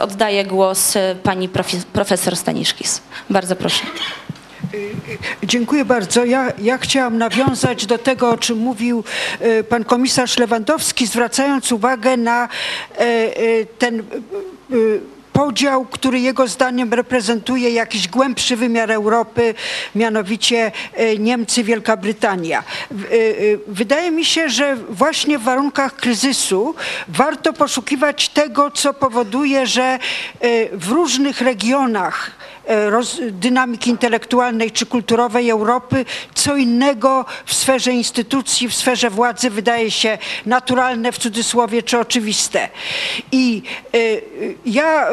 [0.00, 1.48] oddaję głos e, pani
[1.92, 3.00] profesor Staniszkis.
[3.30, 3.82] Bardzo proszę.
[5.42, 6.24] Dziękuję bardzo.
[6.24, 9.04] Ja, ja chciałam nawiązać do tego, o czym mówił
[9.40, 14.04] e, pan komisarz Lewandowski, zwracając uwagę na e, e, ten e,
[15.38, 19.54] podział, który jego zdaniem reprezentuje jakiś głębszy wymiar Europy,
[19.94, 22.58] mianowicie e, Niemcy, Wielka Brytania.
[22.58, 22.98] E, e,
[23.66, 26.74] Wydaje mi się, że właśnie w warunkach kryzysu
[27.08, 29.98] warto poszukiwać tego, co powoduje, że
[30.72, 32.37] w różnych regionach
[32.68, 36.04] roz, dynamiki intelektualnej czy kulturowej Europy,
[36.34, 42.68] co innego w sferze instytucji, w sferze władzy wydaje się naturalne w cudzysłowie czy oczywiste.
[43.32, 43.62] I
[43.94, 44.20] e, e,
[44.66, 45.08] ja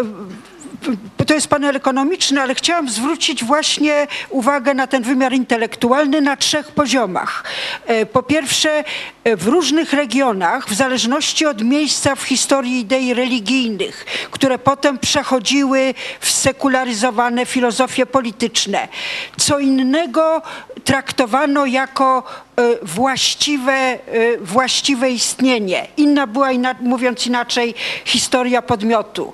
[1.28, 6.72] to jest panel ekonomiczny, ale chciałam zwrócić właśnie uwagę na ten wymiar intelektualny na trzech
[6.72, 7.44] poziomach.
[7.86, 8.84] E, Po pierwsze,
[9.24, 15.94] e, w różnych regionach, w zależności od miejsca w historii idei religijnych, które potem przechodziły
[16.20, 18.88] w sekularyzowane filozofie polityczne,
[19.38, 20.42] co innego
[20.84, 22.24] traktowano jako
[22.82, 24.00] właściwe, e,
[24.38, 25.88] właściwe istnienie.
[25.98, 26.50] Inna była,
[26.82, 27.74] mówiąc inaczej,
[28.06, 29.34] historia podmiotu.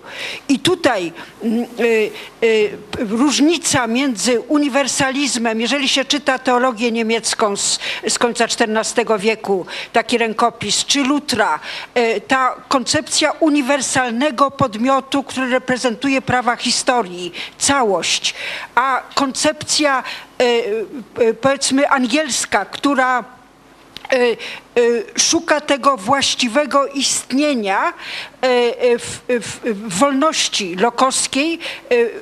[0.49, 1.13] I tutaj
[1.43, 9.17] mm, e, e, różnica między uniwersalizmem, jeżeli się czyta teologię niemiecką z, z końca XIV
[9.19, 11.59] wieku, taki rękopis, czy Lutra,
[11.93, 18.33] e, ta koncepcja uniwersalnego podmiotu, który reprezentuje prawa historii, całość,
[18.75, 20.30] a koncepcja e, e,
[21.41, 24.35] powiedzmy angielska, która e, e,
[25.19, 27.93] szuka tego właściwego istnienia
[28.43, 31.59] e, e, w, w, w wolności lokowskiej,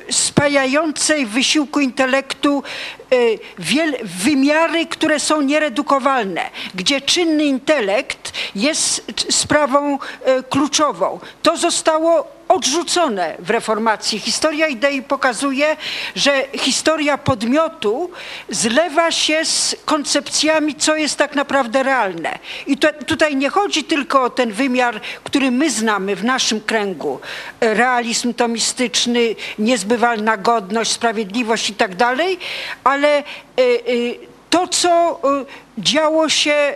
[0.08, 2.64] e, spajającej w wysiłku intelektu
[3.12, 3.16] e,
[3.60, 6.42] wiel, wymiary, które są nieredukowalne,
[6.76, 11.20] gdzie czynny intelekt jest sprawą e, kluczową.
[11.42, 14.20] To zostało odrzucone w reformacji.
[14.20, 15.78] Historia idei pokazuje,
[16.16, 18.12] że historia podmiotu
[18.50, 22.40] zlewa się z koncepcjami, co jest tak naprawdę realne.
[22.68, 27.20] I to, tutaj nie chodzi tylko o ten wymiar, który my znamy w naszym kręgu.
[27.62, 32.40] Realizm tomistyczny, niezbywalna godność, sprawiedliwość i tak dalej,
[32.84, 35.46] ale y, y, to, co y,
[35.78, 36.74] działo się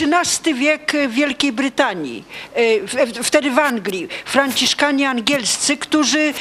[0.00, 2.24] XIII wiek w Wielkiej Brytanii,
[3.18, 6.32] y, wtedy w Anglii, franciszkanie angielscy, którzy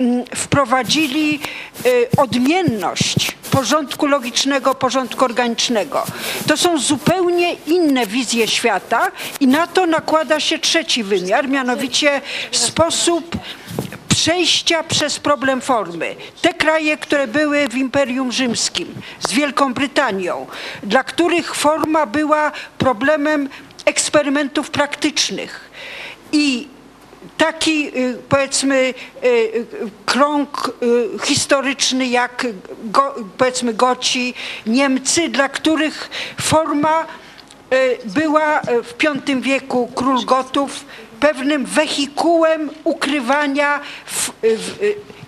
[0.00, 1.40] mm, wprowadzili
[1.86, 6.04] y, odmienność porządku logicznego, porządku organicznego.
[6.46, 12.20] To są zupełnie inne wizje świata i na to nakłada się trzeci wymiar, mianowicie
[12.52, 13.36] sposób
[14.08, 16.16] przejścia przez problem formy.
[16.42, 18.94] Te kraje, które były w Imperium Rzymskim
[19.28, 20.46] z Wielką Brytanią,
[20.82, 23.48] dla których forma była problemem
[23.84, 25.70] eksperymentów praktycznych
[26.32, 26.68] i
[27.38, 29.66] taki y, powiedzmy y, y,
[30.06, 30.70] krąg
[31.24, 32.46] historyczny jak
[32.84, 34.34] go, powiedzmy Goci,
[34.66, 36.10] Niemcy, dla których
[36.40, 37.06] forma
[38.04, 38.94] była w
[39.26, 40.84] V wieku król Gotów
[41.20, 44.78] pewnym wehikułem ukrywania w, w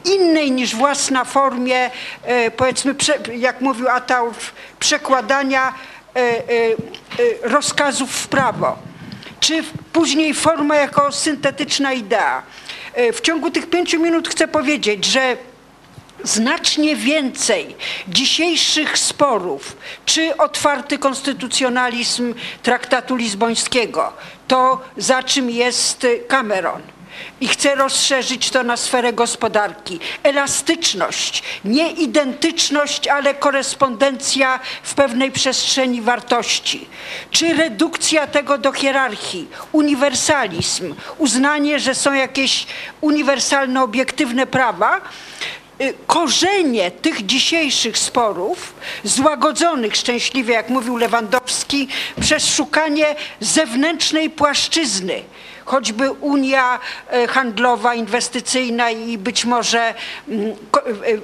[0.05, 1.87] innej niż własna formie,
[2.47, 2.95] y, powiedzmy,
[3.37, 5.75] jak mówił Ataurz, przekładania
[6.17, 6.77] y, y,
[7.43, 8.91] rozkazów w prawo
[9.41, 12.43] czy później forma jako syntetyczna idea.
[12.95, 15.37] E, W ciągu tych pięciu minut chcę powiedzieć, że
[16.25, 17.77] znacznie więcej
[18.09, 24.13] dzisiejszych sporów, czy otwarty konstytucjonalizm traktatu lizbońskiego,
[24.49, 26.83] to za czym jest Cameron.
[27.41, 30.01] I chcę rozszerzyć to na sferę gospodarki.
[30.23, 36.89] Elastyczność, nie identyczność, ale korespondencja w pewnej przestrzeni wartości.
[37.31, 42.67] Czy redukcja tego do hierarchii, uniwersalizm, uznanie, że są jakieś
[43.01, 45.01] uniwersalne, obiektywne prawa,
[46.07, 48.75] korzenie tych dzisiejszych sporów,
[49.05, 51.89] złagodzonych szczęśliwie, jak mówił Lewandowski,
[52.21, 55.23] przez szukanie zewnętrznej płaszczyzny,
[55.65, 56.79] choćby Unia
[57.09, 59.95] e, Handlowa, Inwestycyjna i być może
[60.29, 60.55] mm, e,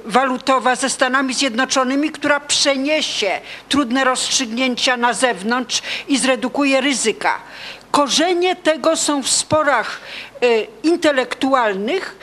[0.04, 7.38] walutowa ze Stanami Zjednoczonymi, która przeniesie trudne rozstrzygnięcia na zewnątrz i zredukuje ryzyka.
[7.90, 10.00] Korzenie tego są w sporach
[10.42, 10.46] e,
[10.82, 12.16] intelektualnych,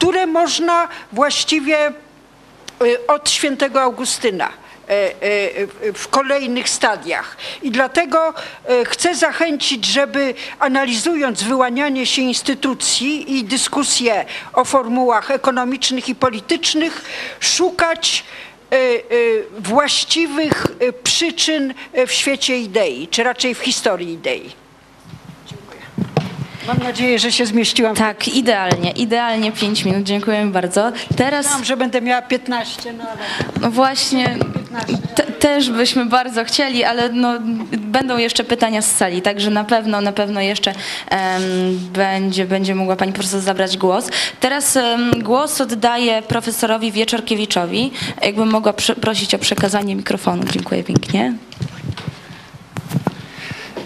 [0.00, 5.26] które można właściwie y, od świętego Augustyna y,
[5.86, 7.36] y, w kolejnych stadiach.
[7.62, 8.34] I dlatego
[8.84, 17.04] chcę zachęcić, żeby analizując wyłanianie się instytucji i dyskusje o formułach ekonomicznych i politycznych,
[17.40, 18.24] szukać
[19.58, 20.66] właściwych
[21.02, 21.74] przyczyn
[22.06, 24.52] w świecie idei, czy raczej w historii idei.
[26.70, 27.96] Mam nadzieję, że się zmieściłam.
[27.96, 30.92] Tak, idealnie, idealnie 5 minut, dziękuję bardzo.
[31.16, 33.18] Teraz, Myślałam, że będę miała 15, no ale...
[33.60, 34.36] no właśnie,
[35.14, 37.38] te, też byśmy bardzo chcieli, ale no,
[37.78, 40.74] będą jeszcze pytania z sali, także na pewno, na pewno jeszcze
[41.10, 41.42] em,
[41.92, 44.08] będzie, będzie mogła pani profesor zabrać głos.
[44.40, 47.90] Teraz em, głos oddaję profesorowi Wieczorkiewiczowi.
[48.22, 50.44] Jakbym mogła prosić o przekazanie mikrofonu.
[50.44, 51.34] Dziękuję pięknie.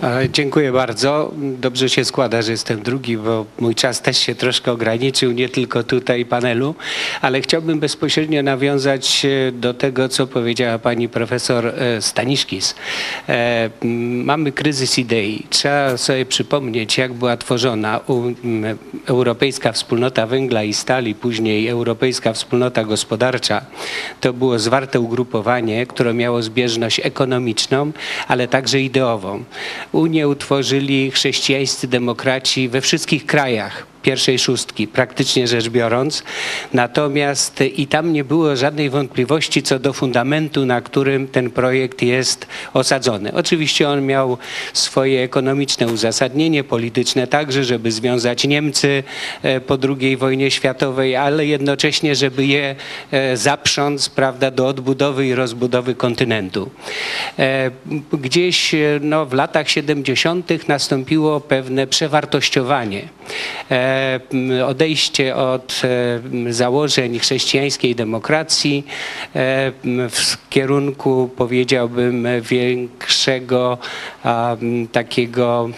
[0.04, 1.32] E, Dziękuję bardzo.
[1.38, 5.82] Dobrze się składa, że jestem drugi, bo mój czas też się troszkę ograniczył, nie tylko
[5.82, 6.74] tutaj panelu,
[7.20, 12.74] ale chciałbym bezpośrednio nawiązać e, do tego, co powiedziała pani profesor e, Staniszkis.
[14.24, 15.46] Mamy kryzys idei.
[15.50, 18.00] Trzeba sobie przypomnieć, jak była tworzona
[19.06, 23.64] Europejska Wspólnota Węgla i Stali, później Europejska Wspólnota Gospodarcza.
[24.20, 27.92] To było zwarte ugrupowanie, które miało zbieżność ekonomiczną,
[28.28, 29.44] ale także ideową.
[29.94, 36.22] Unię utworzyli chrześcijańscy demokraci we wszystkich krajach pierwszej szóstki, praktycznie rzecz biorąc.
[36.72, 42.46] Natomiast i tam nie było żadnej wątpliwości co do fundamentu, na którym ten projekt jest
[42.74, 43.32] osadzony.
[43.32, 44.38] Oczywiście on miał
[44.72, 49.02] swoje ekonomiczne uzasadnienie, polityczne także, żeby związać Niemcy
[49.42, 52.76] e, po II wojnie światowej, ale jednocześnie, żeby je
[53.10, 56.70] e, zaprząc prawda, do odbudowy i rozbudowy kontynentu.
[57.38, 57.70] E,
[58.12, 60.68] Gdzieś e, no, w latach 70.
[60.68, 63.08] nastąpiło pewne przewartościowanie.
[63.94, 65.82] E, Odejście od
[66.48, 68.86] e, założeń chrześcijańskiej demokracji
[69.36, 69.72] e,
[70.10, 73.78] w kierunku, powiedziałbym, większego
[74.92, 75.70] takiego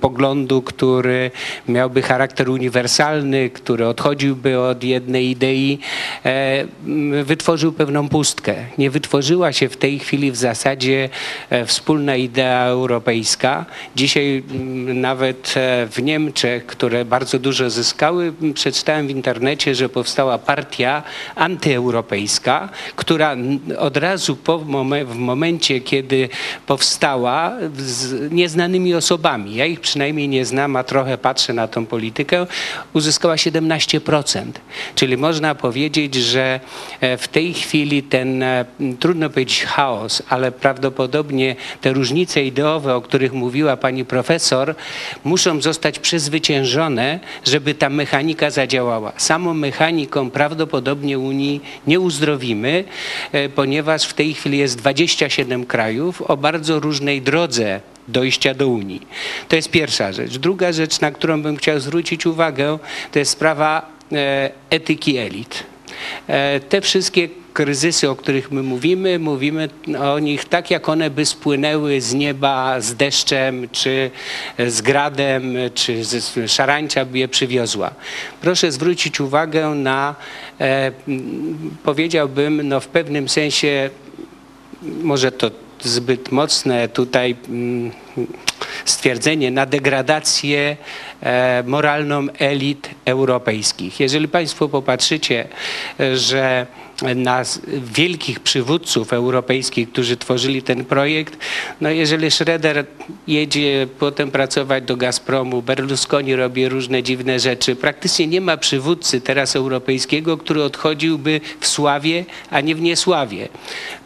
[0.00, 1.30] poglądu, który
[1.68, 5.78] miałby charakter uniwersalny, który odchodziłby od jednej idei,
[6.24, 8.54] e, m, wytworzył pewną pustkę.
[8.78, 11.08] Nie wytworzyła się w tej chwili w zasadzie
[11.50, 13.64] e, wspólna idea europejska.
[13.96, 20.38] Dzisiaj m, nawet e, w Niemczech, które bardzo dużo zyskały, przeczytałem w internecie, że powstała
[20.38, 21.02] partia
[21.34, 23.36] antyeuropejska, która
[23.78, 24.58] od razu po
[25.04, 26.28] w momencie, kiedy
[26.66, 32.46] powstała z nieznanymi osobami, ja ich przynajmniej nie znam, a trochę patrzę na tą politykę,
[32.92, 34.42] uzyskała 17%.
[34.94, 36.60] Czyli można powiedzieć, że
[37.00, 38.64] e, w tej chwili ten, e,
[39.00, 44.74] trudno powiedzieć chaos, ale prawdopodobnie te różnice ideowe, o których mówiła pani profesor,
[45.24, 49.12] muszą zostać przezwyciężone, żeby ta mechanika zadziałała.
[49.16, 52.84] Samą mechaniką prawdopodobnie Unii nie uzdrowimy,
[53.32, 59.06] e, ponieważ w tej chwili jest 27 krajów o bardzo różnej drodze dojścia do Unii.
[59.48, 60.38] To jest pierwsza rzecz.
[60.38, 62.78] Druga rzecz, na którą bym chciał zwrócić uwagę,
[63.12, 65.62] to jest sprawa e, etyki elit.
[66.28, 69.68] E, Te wszystkie kryzysy, o których my mówimy, mówimy
[70.00, 74.10] o nich tak, jak one by spłynęły z nieba z deszczem, czy
[74.66, 77.90] z gradem, czy z szarańcza by je przywiozła.
[78.40, 80.14] Proszę zwrócić uwagę na,
[80.60, 80.92] e,
[81.84, 83.90] powiedziałbym, no w pewnym sensie
[84.82, 85.50] może to
[85.86, 87.92] zbyt mocne tutaj mm,
[88.84, 90.76] stwierdzenie, na degradację
[91.22, 94.00] e, moralną elit europejskich.
[94.00, 95.48] Jeżeli Państwo popatrzycie,
[96.00, 96.66] e, że
[97.02, 97.42] na
[97.94, 101.38] wielkich przywódców europejskich, którzy tworzyli ten projekt,
[101.80, 102.86] no jeżeli Schroeder
[103.26, 109.56] jedzie potem pracować do Gazpromu, Berlusconi robi różne dziwne rzeczy, praktycznie nie ma przywódcy teraz
[109.56, 113.48] europejskiego, który odchodziłby w sławie, a nie w niesławie.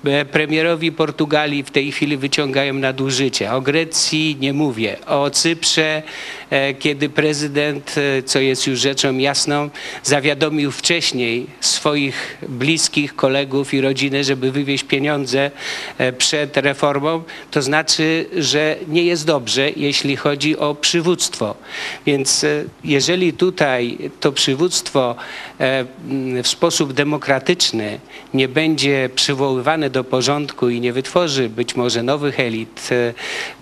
[0.04, 3.56] E, Premierowi Portugalii w tej chwili wyciągają nadużycia.
[3.56, 4.96] O Grecji nie mówię.
[5.06, 6.02] O Cyprze,
[6.50, 9.70] e, kiedy prezydent, e, co jest już rzeczą jasną,
[10.02, 12.79] zawiadomił wcześniej swoich bliskich
[13.16, 15.50] kolegów i rodzinę, żeby wywieźć pieniądze
[15.98, 21.54] e, przed reformą, to znaczy, że nie jest dobrze, jeśli chodzi o przywództwo.
[22.06, 25.16] Więc e, jeżeli tutaj to przywództwo
[25.60, 25.84] e,
[26.42, 28.00] w sposób demokratyczny
[28.34, 32.88] nie będzie przywoływane do porządku i nie wytworzy być może nowych elit,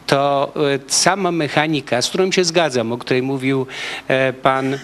[0.06, 0.52] to
[0.86, 3.66] sama mechanika, z którą się zgadzam, o której mówił
[4.42, 4.78] pan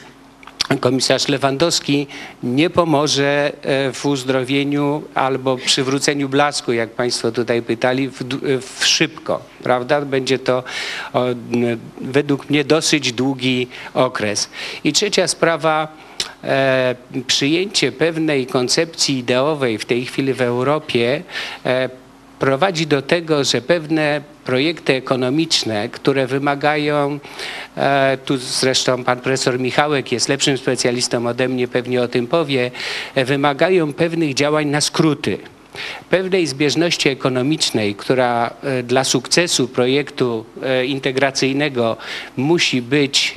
[0.80, 2.06] komisarz Lewandowski
[2.42, 8.86] nie pomoże e, w uzdrowieniu albo przywróceniu blasku, jak Państwo tutaj pytali, w, du- w
[8.86, 10.00] szybko, prawda?
[10.00, 10.64] Będzie to
[11.12, 11.24] o,
[12.00, 14.48] według mnie dosyć długi okres.
[14.84, 15.88] I trzecia sprawa,
[16.44, 16.94] e,
[17.26, 21.22] przyjęcie pewnej koncepcji ideowej w tej chwili w Europie
[21.66, 21.88] e,
[22.38, 27.18] prowadzi do tego, że pewne projekty ekonomiczne, które wymagają,
[27.76, 32.70] e, tu zresztą pan profesor Michałek jest lepszym specjalistą ode mnie, pewnie o tym powie,
[33.14, 35.38] e, wymagają pewnych działań na skróty.
[36.10, 40.44] Pewnej zbieżności ekonomicznej, która e, dla sukcesu projektu
[40.86, 41.96] integracyjnego
[42.36, 43.34] musi być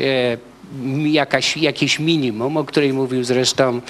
[1.05, 3.81] jakaś, jakieś minimum, o której mówił zresztą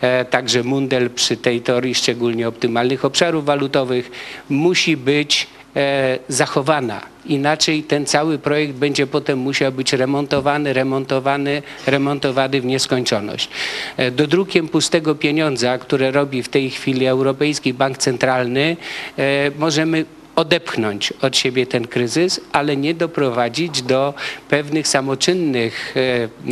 [0.00, 4.10] e, także Mundel przy tej teorii szczególnie optymalnych obszarów walutowych,
[4.48, 7.00] musi być e, zachowana.
[7.26, 13.48] Inaczej ten cały projekt będzie potem musiał być remontowany, remontowany, remontowany w nieskończoność.
[13.96, 18.76] E, Dodrukiem pustego pieniądza, które robi w tej chwili Europejski Bank Centralny,
[19.18, 20.04] e, możemy
[20.36, 24.14] odepchnąć od siebie ten kryzys, ale nie doprowadzić do
[24.48, 25.94] pewnych samoczynnych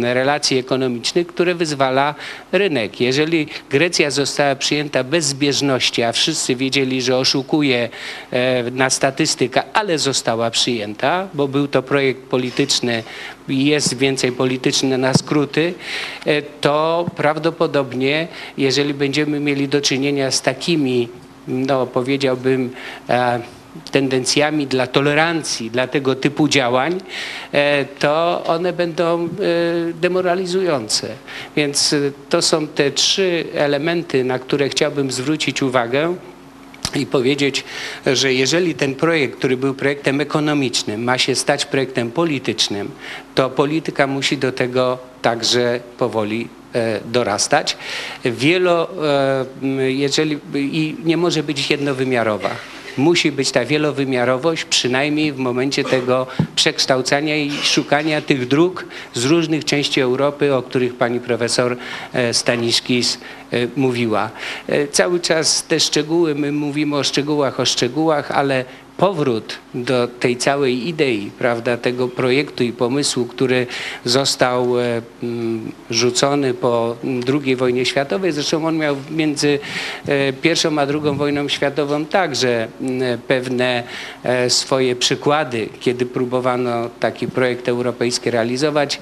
[0.02, 2.14] e, relacji ekonomicznych, które wyzwala
[2.52, 3.00] rynek.
[3.00, 7.88] Jeżeli Grecja została przyjęta bez zbieżności, a wszyscy wiedzieli, że oszukuje
[8.30, 13.02] e, na statystykę, ale została przyjęta, bo był to projekt polityczny
[13.48, 15.74] jest więcej polityczny na skróty,
[16.26, 21.08] e, to prawdopodobnie, jeżeli będziemy mieli do czynienia z takimi,
[21.48, 22.70] no powiedziałbym,
[23.90, 27.00] tendencjami dla tolerancji, dla tego typu działań,
[27.52, 29.28] e, to one będą e,
[29.92, 31.08] demoralizujące.
[31.56, 31.96] Więc e,
[32.28, 36.14] to są te trzy elementy, na które chciałbym zwrócić uwagę
[36.94, 37.64] i powiedzieć,
[38.06, 42.90] że jeżeli ten projekt, który był projektem ekonomicznym, ma się stać projektem politycznym,
[43.34, 46.48] to polityka musi do tego także powoli
[47.04, 47.76] dorastać.
[48.24, 48.88] Wielo,
[49.86, 52.50] jeżeli, i nie może być jednowymiarowa.
[52.96, 59.64] Musi być ta wielowymiarowość, przynajmniej w momencie tego przekształcania i szukania tych dróg z różnych
[59.64, 61.76] części Europy, o których pani profesor
[62.12, 63.18] e, Staniszkis
[63.52, 64.30] e, mówiła.
[64.68, 68.64] E, Cały czas te szczegóły, my mówimy o szczegółach, o szczegółach, ale
[68.96, 73.66] powrót do tej całej idei, prawda, tego projektu i pomysłu, który
[74.04, 76.96] został e, mm, rzucony po
[77.44, 78.32] II wojnie światowej.
[78.32, 79.58] Zresztą on miał między
[80.06, 83.82] e, pierwszą a drugą wojną światową także mm, pewne
[84.22, 89.00] e, swoje przykłady, kiedy próbowano taki projekt europejski realizować.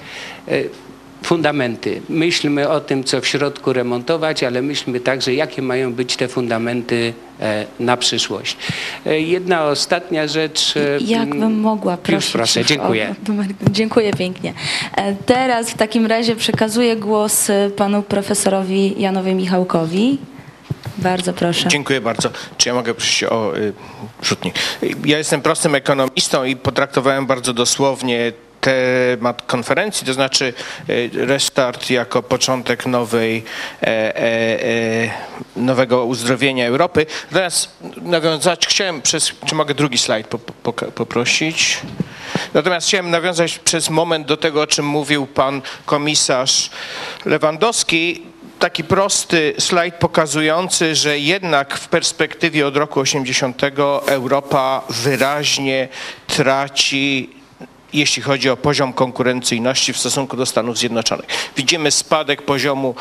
[1.23, 2.01] Fundamenty.
[2.09, 7.13] Myślmy o tym, co w środku remontować, ale myślmy także, jakie mają być te fundamenty
[7.39, 8.57] e, na przyszłość.
[9.05, 10.73] E, Jedna ostatnia rzecz.
[10.77, 12.23] e, Jakbym mogła prosić.
[12.25, 13.15] Już proszę, o dziękuję.
[13.27, 14.53] numer- Dziękuję pięknie.
[15.25, 20.17] Teraz w takim razie przekazuję głos panu profesorowi Janowi Michałkowi.
[20.97, 21.67] Bardzo proszę.
[21.69, 22.29] Dziękuję bardzo.
[22.57, 23.73] Czy ja mogę prosić o y,
[24.23, 24.55] rzutnik?
[25.05, 28.31] Ja jestem prostym ekonomistą i potraktowałem bardzo dosłownie
[28.63, 30.53] temat konferencji, to znaczy
[30.89, 33.43] y, restart jako początek nowej,
[33.81, 35.09] e, e, e,
[35.55, 37.05] nowego uzdrowienia Europy.
[37.31, 37.69] Natomiast
[38.01, 41.79] nawiązać chciałem przez, czy mogę drugi slajd po, po, poprosić?
[42.53, 46.69] Natomiast chciałem nawiązać przez moment do tego, o czym mówił pan komisarz
[47.25, 48.21] Lewandowski
[48.59, 53.61] taki prosty slajd pokazujący, że jednak w perspektywie od roku 80
[54.07, 55.87] Europa wyraźnie
[56.27, 57.29] traci
[57.93, 61.25] jeśli chodzi o poziom konkurencyjności w stosunku do Stanów Zjednoczonych.
[61.57, 62.95] Widzimy spadek poziomu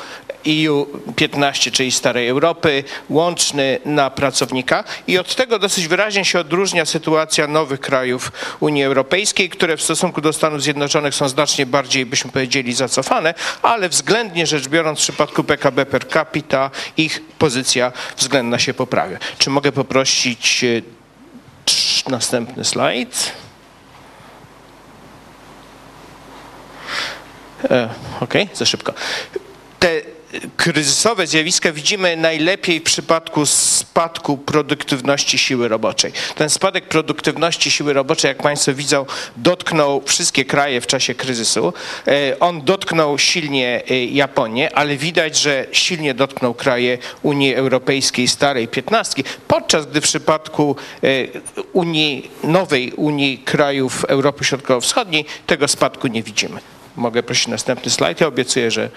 [0.49, 6.85] EU 15, czyli starej Europy, łączny na pracownika i od tego dosyć wyraźnie się odróżnia
[6.85, 12.31] sytuacja nowych krajów Unii Europejskiej, które w stosunku do Stanów Zjednoczonych są znacznie bardziej, byśmy
[12.31, 18.75] powiedzieli, zacofane, ale względnie rzecz biorąc w przypadku PKB per capita ich pozycja względna się
[18.75, 19.19] poprawia.
[19.39, 23.42] Czy mogę poprosić e, następny slajd?
[27.71, 27.89] E,
[28.21, 28.95] Okej, za szybko.
[29.79, 30.01] Te
[30.57, 36.13] kryzysowe zjawiska widzimy najlepiej w przypadku spadku produktywności siły roboczej.
[36.35, 41.73] Ten spadek produktywności siły roboczej, jak Państwo widzą, dotknął wszystkie kraje w czasie kryzysu.
[42.07, 48.69] E, On dotknął silnie e, Japonię, ale widać, że silnie dotknął kraje Unii Europejskiej starej
[48.69, 50.77] piętnastki, podczas gdy w przypadku
[51.73, 56.61] Unii, nowej Unii krajów Europy Środkowo-Wschodniej tego spadku nie widzimy.
[56.97, 58.21] Mogę prosić następny slajd.
[58.21, 58.91] Ja obiecuję, że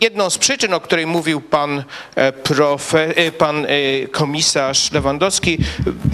[0.00, 3.68] jedną z przyczyn, o której mówił pan, e, profe, e, pan e,
[4.08, 5.58] komisarz Lewandowski,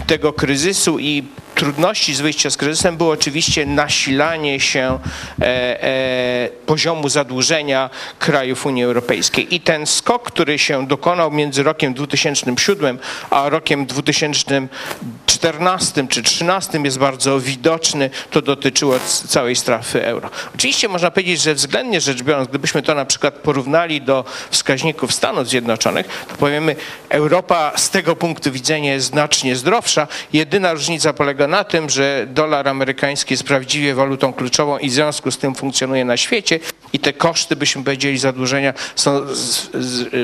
[0.06, 1.22] tego kryzysu i
[1.54, 4.98] trudności z wyjścia z kryzysem było oczywiście nasilanie się
[5.40, 9.54] e, e, poziomu zadłużenia krajów Unii Europejskiej.
[9.54, 12.98] I ten skok, który się dokonał między rokiem 2007
[13.30, 18.10] a rokiem 2014 czy 2013 jest bardzo widoczny.
[18.30, 18.94] To dotyczyło
[19.28, 20.30] całej strefy euro.
[20.54, 25.48] Oczywiście można powiedzieć, że względnie rzecz biorąc, gdybyśmy to na przykład porównali do wskaźników Stanów
[25.48, 26.76] Zjednoczonych, to powiemy,
[27.08, 30.06] Europa z tego punktu widzenia jest znacznie zdrowsza.
[30.32, 35.30] Jedyna różnica polega na tym, że dolar amerykański jest prawdziwie walutą kluczową i w związku
[35.30, 36.60] z tym funkcjonuje na świecie
[36.92, 40.14] i te koszty, byśmy powiedzieli, zadłużenia są z, z,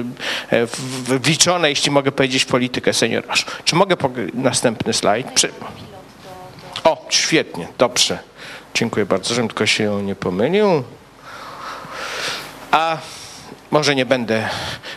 [0.50, 3.34] e, w- wliczone, jeśli mogę powiedzieć, w politykę senioralną.
[3.64, 3.96] Czy mogę
[4.34, 5.26] następny slajd?
[6.84, 8.18] O, świetnie, dobrze.
[8.74, 10.82] Dziękuję bardzo, żebym tylko się nie pomylił.
[12.70, 12.98] A
[13.70, 14.48] może nie będę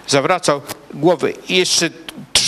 [0.08, 0.62] zawracał
[0.94, 1.34] głowy.
[1.48, 1.90] I jeszcze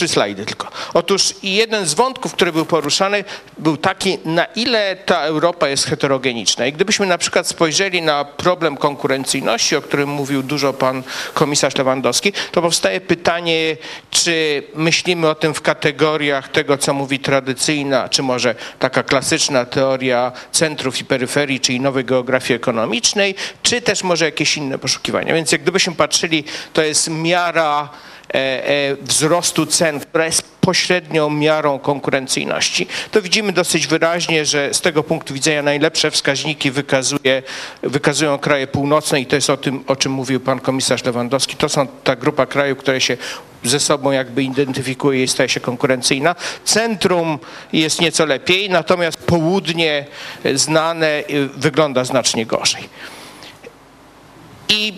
[0.01, 0.67] trzy slajdy tylko.
[0.93, 3.23] Otóż jeden z wątków, który był poruszany,
[3.57, 6.65] był taki, na ile ta Europa jest heterogeniczna.
[6.65, 11.03] I gdybyśmy na przykład spojrzeli na problem konkurencyjności, o którym mówił dużo pan
[11.33, 13.77] komisarz Lewandowski, to powstaje pytanie,
[14.11, 20.31] czy myślimy o tym w kategoriach tego, co mówi tradycyjna, czy może taka klasyczna teoria
[20.51, 25.33] centrów i peryferii, czyli nowej geografii ekonomicznej, czy też może jakieś inne poszukiwania.
[25.33, 26.43] Więc jak gdybyśmy patrzyli,
[26.73, 27.89] to jest miara
[29.01, 35.33] wzrostu cen, która jest pośrednią miarą konkurencyjności, to widzimy dosyć wyraźnie, że z tego punktu
[35.33, 37.43] widzenia najlepsze wskaźniki wykazuje,
[37.83, 41.55] wykazują kraje północne i to jest o tym, o czym mówił pan komisarz Lewandowski.
[41.55, 43.17] To są ta grupa krajów, które się
[43.63, 46.35] ze sobą jakby identyfikuje i staje się konkurencyjna.
[46.65, 47.39] Centrum
[47.73, 50.05] jest nieco lepiej, natomiast południe
[50.43, 51.23] e, znane e,
[51.57, 52.89] wygląda znacznie gorzej.
[54.69, 54.93] I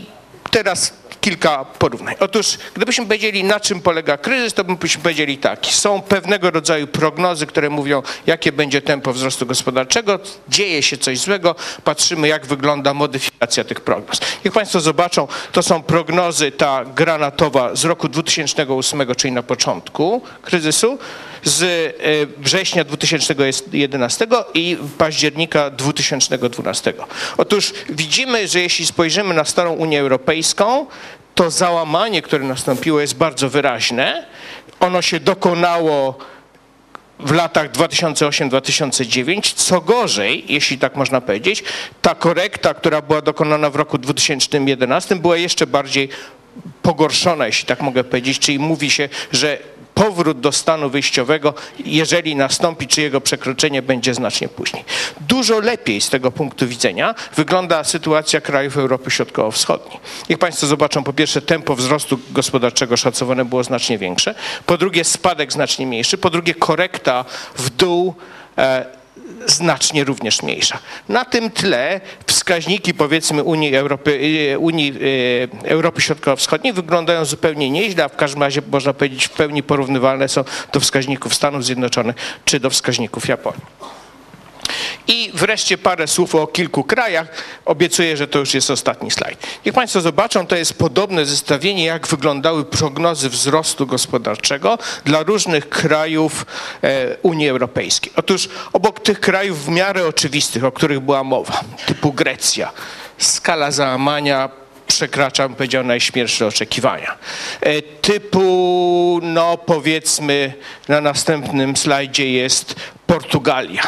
[0.52, 2.16] teraz kilka porównań.
[2.20, 5.66] Otóż, gdybyśmy powiedzieli, na czym polega kryzys, to byśmy powiedzieli tak.
[5.66, 11.56] Są pewnego rodzaju prognozy, które mówią, jakie będzie tempo wzrostu gospodarczego, dzieje się coś złego,
[11.84, 14.20] patrzymy, jak wygląda modyfikacja tych prognoz.
[14.46, 20.98] Niech Państwo zobaczą, to są prognozy, ta granatowa z roku 2008, czyli na początku kryzysu,
[21.44, 26.94] z e, września 2011 i października 2012.
[27.38, 30.86] Otóż widzimy, że jeśli spojrzymy na starą Unię Europejską,
[31.36, 34.26] to załamanie, które nastąpiło, jest bardzo wyraźne.
[34.80, 36.18] Ono się dokonało
[37.20, 39.54] w latach 2008-2009.
[39.56, 41.64] Co gorzej, jeśli tak można powiedzieć,
[42.02, 46.10] ta korekta, która była dokonana w roku 2011, była jeszcze bardziej
[46.82, 49.58] pogorszona, jeśli tak mogę powiedzieć, czyli mówi się, że
[49.94, 51.54] powrót do stanu wyjściowego,
[51.86, 54.86] jeżeli nastąpi, czy jego przekroczenie będzie znacznie później.
[55.22, 60.00] Dużo lepiej z tego punktu widzenia wygląda sytuacja krajów Europy Środkowo-Wschodniej.
[60.30, 65.54] Niech Państwo zobaczą, po pierwsze tempo wzrostu gospodarczego szacowane było znacznie większe, po drugie spadek
[65.54, 68.16] znacznie mniejszy, po drugie korekta w dół
[68.58, 69.03] e,
[69.46, 70.80] znacznie również mniejsza.
[71.10, 74.20] Na tym tle wskaźniki powiedzmy Unii Europy,
[74.54, 74.94] e, Unii
[75.64, 80.30] e, Europy Środkowo-Wschodniej wyglądają zupełnie nieźle, a w każdym razie można powiedzieć w pełni porównywalne
[80.30, 80.44] są
[80.74, 82.16] do wskaźników Stanów Zjednoczonych
[82.46, 83.62] czy do wskaźników Japonii.
[85.08, 87.28] I wreszcie parę słów o kilku krajach.
[87.66, 89.48] Obiecuję, że to już jest ostatni slajd.
[89.66, 96.46] Niech Państwo zobaczą, to jest podobne zestawienie, jak wyglądały prognozy wzrostu gospodarczego dla różnych krajów
[96.84, 98.12] e, Unii Europejskiej.
[98.16, 102.72] Otóż obok tych krajów w miarę oczywistych, o których była mowa, typu Grecja,
[103.18, 104.50] skala załamania
[104.88, 107.18] przekracza, bym powiedział, najśmielsze oczekiwania.
[107.62, 110.54] E, Typu, no powiedzmy,
[110.88, 112.76] na następnym slajdzie jest
[113.08, 113.84] Portugalia.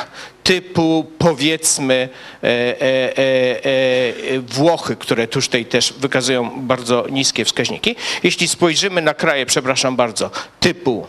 [0.45, 2.09] Typu, powiedzmy,
[2.43, 7.95] e, e, e, Włochy, które tuż tutaj też wykazują bardzo niskie wskaźniki.
[8.23, 11.07] Jeśli spojrzymy na kraje, przepraszam bardzo, typu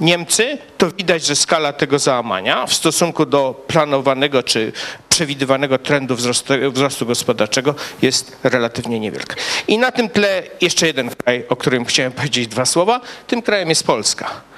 [0.00, 4.72] Niemcy, to widać, że skala tego załamania w stosunku do planowanego czy
[5.08, 9.36] przewidywanego trendu wzrostu, wzrostu gospodarczego jest relatywnie niewielka.
[9.68, 13.00] I na tym tle jeszcze jeden kraj, o którym chciałem powiedzieć dwa słowa.
[13.26, 14.53] Tym krajem jest Polska.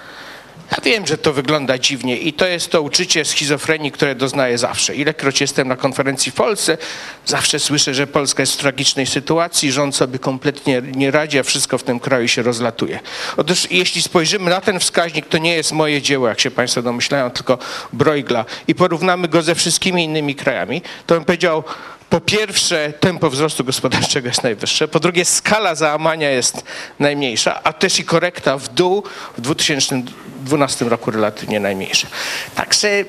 [0.70, 4.94] Ja wiem, że to wygląda dziwnie i to jest to uczucie schizofrenii, które doznaję zawsze.
[4.94, 6.79] Ilekroć jestem na konferencji w Polsce,
[7.26, 11.79] zawsze słyszę, że Polska jest w tragicznej sytuacji, rząd sobie kompletnie nie radzi, a wszystko
[11.79, 13.00] w tym kraju się rozlatuje.
[13.37, 17.31] Otóż jeśli spojrzymy na ten wskaźnik, to nie jest moje dzieło, jak się Państwo domyślają,
[17.31, 17.59] tylko
[17.92, 21.64] Bruegla i porównamy go ze wszystkimi innymi krajami, to bym powiedział,
[22.10, 26.64] po pierwsze, tempo wzrostu gospodarczego jest najwyższe, po drugie, skala załamania jest
[26.98, 29.02] najmniejsza, a też i korekta w dół
[29.38, 32.08] w 2012 roku relatywnie najmniejsza.
[32.54, 33.04] Także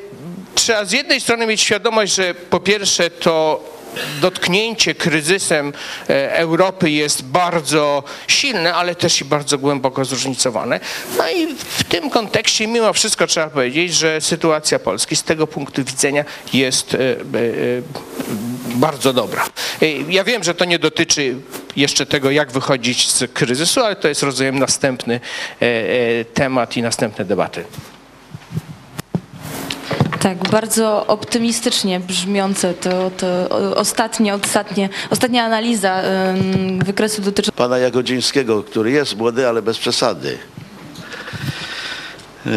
[0.55, 3.63] trzeba z jednej strony mieć świadomość, że po pierwsze to
[4.21, 5.73] dotknięcie kryzysem
[6.09, 10.79] e, Europy jest bardzo silne, ale też i bardzo głęboko zróżnicowane.
[11.17, 15.83] No i w tym kontekście mimo wszystko trzeba powiedzieć, że sytuacja Polski z tego punktu
[15.83, 17.15] widzenia jest e, e,
[18.75, 19.45] bardzo dobra.
[20.09, 21.35] Ja wiem, że to nie dotyczy
[21.75, 25.19] jeszcze tego, jak wychodzić z kryzysu, ale to jest, rozumiem, następny
[26.33, 27.63] temat i następne debaty.
[30.19, 36.01] Tak, bardzo optymistycznie brzmiące to, to ostatnie, ostatnie, ostatnia analiza
[36.85, 40.37] wykresu dotyczącego pana Jagodzińskiego, który jest młody, ale bez przesady.
[42.45, 42.49] E,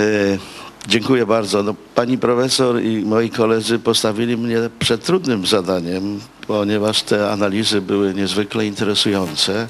[0.88, 1.62] dziękuję bardzo.
[1.62, 8.14] No, pani profesor i moi koledzy postawili mnie przed trudnym zadaniem, ponieważ te analizy były
[8.14, 9.66] niezwykle interesujące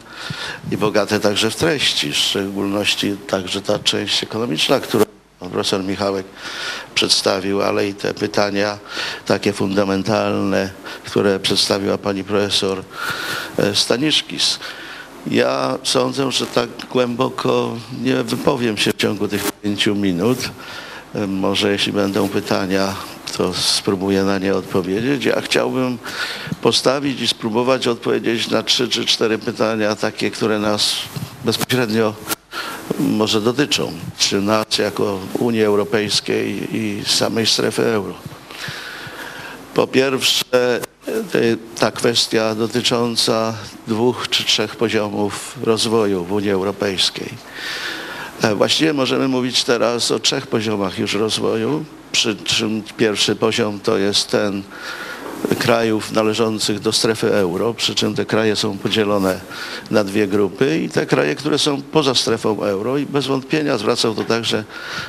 [0.73, 5.05] i bogate także w treści, w szczególności także ta część ekonomiczna, która
[5.39, 6.27] profesor Michałek
[7.01, 8.79] przedstawił, ale i te pytania
[9.27, 10.71] takie fundamentalne,
[11.07, 12.83] które przedstawiła pani profesor
[13.59, 14.59] e, Staniszkis.
[15.27, 20.39] Ja sądzę, że tak głęboko nie wypowiem się w ciągu tych pięciu minut.
[21.15, 22.95] E, Może jeśli będą pytania,
[23.37, 25.25] to spróbuję na nie odpowiedzieć.
[25.25, 25.99] Ja chciałbym
[26.63, 30.95] postawić i spróbować odpowiedzieć na trzy czy cztery pytania, takie, które nas
[31.45, 32.15] bezpośrednio
[32.99, 38.15] może dotyczą, czy nas jako Unii Europejskiej i samej strefy euro.
[39.75, 40.81] Po pierwsze,
[41.79, 43.55] ta kwestia dotycząca
[43.87, 47.29] dwóch czy trzech poziomów rozwoju w Unii Europejskiej.
[48.43, 53.99] E, Właściwie możemy mówić teraz o trzech poziomach już rozwoju, przy czym pierwszy poziom to
[53.99, 54.63] jest ten
[55.59, 59.41] krajów należących do strefy euro, przy czym te kraje są podzielone
[59.91, 64.15] na dwie grupy i te kraje, które są poza strefą euro i bez wątpienia zwracał
[64.15, 64.65] to także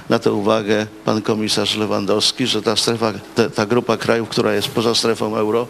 [0.10, 4.67] na to uwagę pan komisarz Lewandowski, że ta strefa, ta, ta grupa krajów, która jest
[4.67, 5.67] poza strefą euro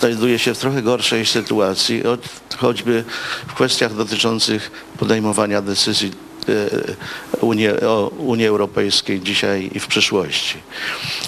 [0.00, 3.04] znajduje się w trochę gorszej sytuacji, choć- choćby
[3.46, 6.12] w kwestiach dotyczących podejmowania decyzji
[7.40, 10.56] Unii, o Unii Europejskiej dzisiaj i w przyszłości.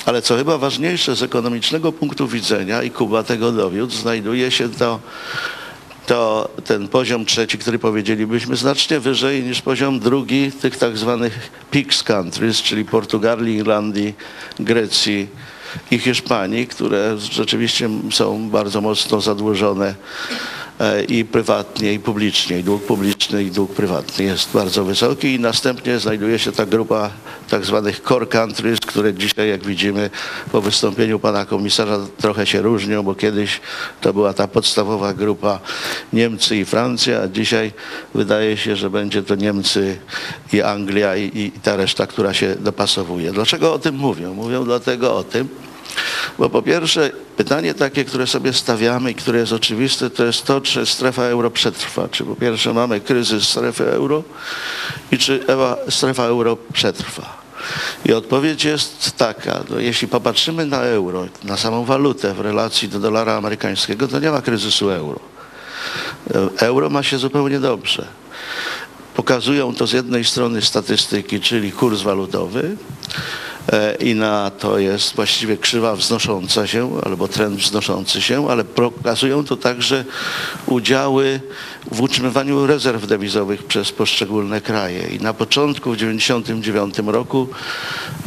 [0.07, 5.01] Ale co chyba ważniejsze z ekonomicznego punktu widzenia i Kuba tego dowiódł, znajduje się to,
[6.07, 12.03] to ten poziom trzeci, który powiedzielibyśmy znacznie wyżej niż poziom drugi tych tak zwanych PIGS
[12.03, 14.15] countries, czyli Portugalii, Irlandii,
[14.61, 15.29] Grecji
[15.91, 20.56] i Hiszpanii, które rzeczywiście są bardzo mocno zadłużone e,
[21.09, 22.59] i prywatnie, i publicznie.
[22.59, 25.35] I dług publiczny, i dług prywatny jest bardzo wysoki.
[25.35, 27.11] I następnie znajduje się ta grupa
[27.51, 30.11] tak zwanych core countries, które dzisiaj, jak widzimy
[30.53, 33.61] po wystąpieniu pana komisarza, trochę się różnią, bo kiedyś
[34.01, 35.61] to była ta podstawowa grupa
[36.13, 37.73] Niemcy i Francja, a dzisiaj
[38.15, 39.99] wydaje się, że będzie to Niemcy
[40.53, 43.33] i Anglia i, i ta reszta, która się dopasowuje.
[43.33, 44.35] Dlaczego o tym mówią?
[44.35, 45.49] Mówią dlatego o tym,
[46.39, 50.61] bo po pierwsze, pytanie takie, które sobie stawiamy i które jest oczywiste, to jest to,
[50.61, 52.09] czy strefa euro przetrwa.
[52.09, 54.23] Czy po pierwsze mamy kryzys strefy euro
[55.13, 55.45] i czy
[55.89, 57.47] strefa euro przetrwa.
[58.05, 63.01] I odpowiedź jest taka, no jeśli popatrzymy na euro, na samą walutę w relacji do
[63.01, 65.21] dolara amerykańskiego, to nie ma kryzysu euro.
[66.59, 68.07] Euro ma się zupełnie dobrze.
[69.15, 72.77] Pokazują to z jednej strony statystyki, czyli kurs walutowy
[74.01, 79.57] i na to jest właściwie krzywa wznosząca się albo trend wznoszący się, ale pokazują to
[79.57, 80.05] także
[80.67, 81.41] udziały
[81.93, 85.09] w utrzymywaniu rezerw dewizowych przez poszczególne kraje.
[85.09, 87.49] I na początku w 1999 roku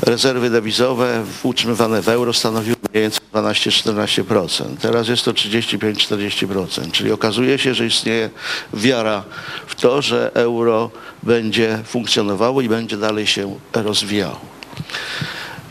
[0.02, 4.64] rezerwy dewizowe utrzymywane w euro stanowiły mniej więcej 12-14%.
[4.82, 8.30] Teraz jest to 35-40%, czyli okazuje się, że istnieje
[8.74, 9.24] wiara
[9.68, 10.92] w to, że euro
[11.24, 14.59] będzie funkcjonowało i będzie dalej się rozwijało.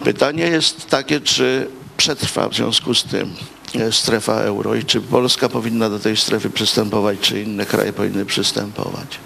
[0.05, 3.33] Pytanie jest takie, czy przetrwa w związku z tym
[3.75, 8.27] e, strefa euro i czy Polska powinna do tej strefy przystępować, czy inne kraje powinny
[8.27, 9.19] przystępować.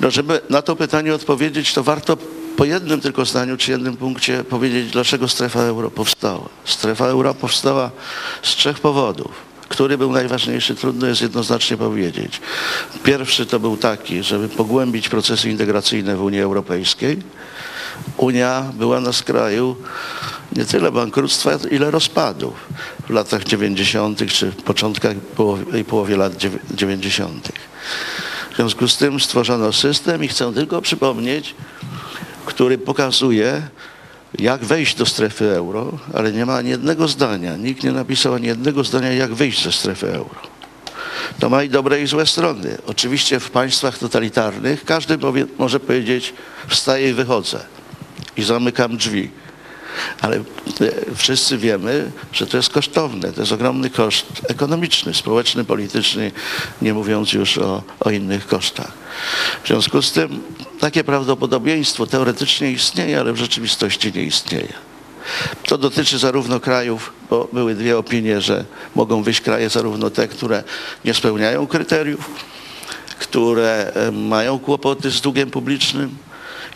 [0.00, 2.16] No, żeby na to pytanie odpowiedzieć, to warto
[2.56, 6.48] po jednym tylko zdaniu, czy jednym punkcie powiedzieć, dlaczego strefa euro powstała.
[6.64, 7.90] Strefa euro powstała
[8.42, 9.54] z trzech powodów.
[9.68, 12.40] Który był najważniejszy, trudno jest jednoznacznie powiedzieć.
[13.04, 17.18] Pierwszy to był taki, żeby pogłębić procesy integracyjne w Unii Europejskiej.
[18.16, 19.76] Unia była na skraju
[20.56, 22.54] nie tyle bankructwa, ile rozpadów
[23.06, 24.26] w latach 90.
[24.32, 25.14] czy początkach
[25.80, 27.52] i połowie lat dziewię- 90.
[28.52, 31.54] W związku z tym stworzono system i chcę tylko przypomnieć,
[32.46, 33.62] który pokazuje,
[34.38, 38.46] jak wejść do strefy euro, ale nie ma ani jednego zdania, nikt nie napisał ani
[38.46, 40.54] jednego zdania, jak wyjść ze strefy euro.
[41.40, 42.78] To ma i dobre i złe strony.
[42.86, 45.18] Oczywiście w państwach totalitarnych każdy
[45.58, 46.34] może powiedzieć
[46.68, 47.73] wstaję i wychodzę
[48.36, 49.30] i zamykam drzwi.
[50.20, 50.42] Ale e,
[51.14, 53.32] wszyscy wiemy, że to jest kosztowne.
[53.32, 56.32] To jest ogromny koszt ekonomiczny, społeczny, polityczny,
[56.82, 58.92] nie mówiąc już o, o innych kosztach.
[59.64, 60.42] W związku z tym
[60.80, 64.72] takie prawdopodobieństwo teoretycznie istnieje, ale w rzeczywistości nie istnieje.
[65.66, 70.64] To dotyczy zarówno krajów, bo były dwie opinie, że mogą wyjść kraje zarówno te, które
[71.04, 72.30] nie spełniają kryteriów,
[73.18, 76.16] które e, mają kłopoty z długiem publicznym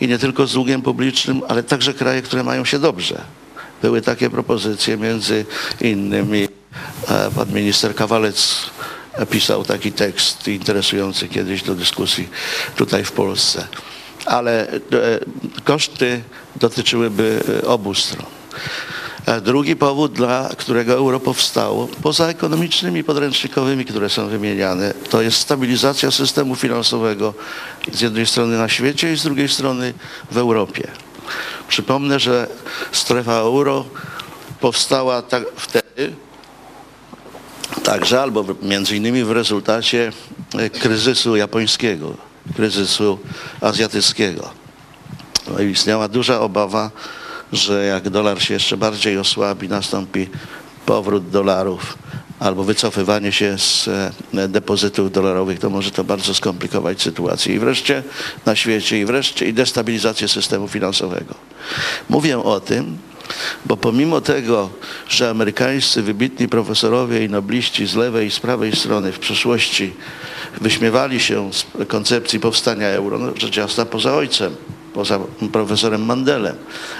[0.01, 3.21] i nie tylko z długiem publicznym, ale także kraje, które mają się dobrze.
[3.81, 5.45] Były takie propozycje, między
[5.81, 6.47] innymi
[7.07, 8.69] e, pan minister Kawalec
[9.29, 12.29] pisał taki tekst interesujący kiedyś do dyskusji
[12.75, 13.67] tutaj w Polsce.
[14.25, 14.79] Ale e,
[15.63, 16.21] koszty
[16.55, 18.25] dotyczyłyby obu stron.
[19.25, 25.37] A Drugi powód, dla którego euro powstało, poza ekonomicznymi podręcznikowymi, które są wymieniane, to jest
[25.37, 27.33] stabilizacja systemu finansowego
[27.91, 29.93] z jednej strony na świecie i z drugiej strony
[30.31, 30.87] w Europie.
[31.67, 32.47] Przypomnę, że
[32.91, 33.85] strefa euro
[34.59, 36.13] powstała tak wtedy,
[37.83, 40.11] także albo między innymi w rezultacie
[40.57, 42.13] e, kryzysu japońskiego,
[42.55, 43.19] kryzysu
[43.61, 44.49] azjatyckiego.
[45.47, 46.91] No istniała duża obawa,
[47.53, 50.27] że jak dolar się jeszcze bardziej osłabi, nastąpi
[50.85, 51.97] powrót dolarów
[52.39, 53.87] albo wycofywanie się z
[54.33, 58.03] e, depozytów dolarowych, to może to bardzo skomplikować sytuację i wreszcie
[58.45, 61.35] na świecie i wreszcie i destabilizację systemu finansowego.
[62.09, 62.97] Mówię o tym,
[63.65, 64.69] bo pomimo tego,
[65.07, 69.93] że amerykańscy wybitni profesorowie i nobliści z lewej i z prawej strony w przeszłości
[70.61, 74.55] wyśmiewali się z koncepcji powstania euro, no rzecz jasna poza ojcem,
[74.93, 75.19] poza
[75.51, 76.55] profesorem Mandelem,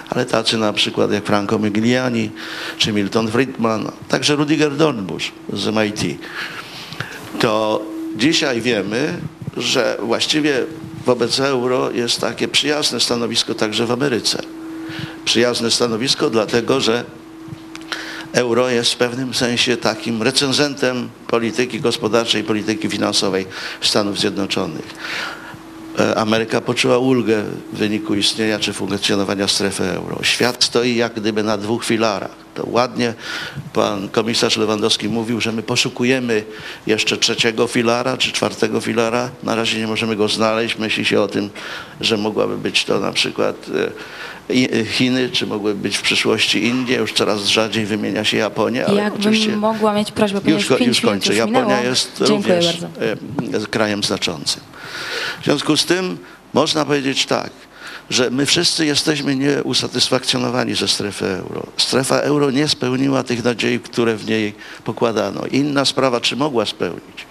[0.09, 2.29] ale tacy na przykład jak Franco Migliani
[2.77, 6.19] czy Milton Friedman, także Rudiger Dornbusch z MIT,
[7.39, 7.81] to
[8.15, 9.17] dzisiaj wiemy,
[9.57, 10.65] że właściwie
[11.05, 14.41] wobec euro jest takie przyjazne stanowisko także w Ameryce.
[15.25, 17.03] Przyjazne stanowisko dlatego, że
[18.33, 23.45] euro jest w pewnym sensie takim recenzentem polityki gospodarczej, polityki finansowej
[23.81, 24.95] Stanów Zjednoczonych.
[25.99, 30.23] E, Ameryka poczuła ulgę w wyniku istnienia czy funkcjonowania strefy euro.
[30.23, 32.31] Świat stoi jak gdyby na dwóch filarach.
[32.55, 33.13] To ładnie
[33.73, 36.43] pan komisarz Lewandowski mówił, że my poszukujemy
[36.87, 39.29] jeszcze trzeciego filara czy czwartego filara.
[39.43, 40.77] Na razie nie możemy go znaleźć.
[40.77, 41.49] Myśli się o tym,
[42.01, 43.91] że mogłaby być to na przykład e,
[44.85, 46.97] Chiny, czy mogłyby być w przyszłości Indie.
[46.97, 48.85] Już coraz rzadziej wymienia się Japonię.
[48.85, 51.29] Ale Jakbym oczywiście mogła mieć prośbę, już, ko- już kończę.
[51.29, 51.83] już Japonia minęło.
[51.83, 53.57] jest Dziękuję również bardzo.
[53.63, 54.61] e, krajem znaczącym.
[55.41, 56.17] W związku z tym
[56.53, 57.49] można powiedzieć tak,
[58.09, 61.63] że my wszyscy jesteśmy nieusatysfakcjonowani ze strefy euro.
[61.77, 65.45] Strefa euro nie spełniła tych nadziei, które w niej pokładano.
[65.51, 67.25] Inna sprawa, czy mogła spełnić.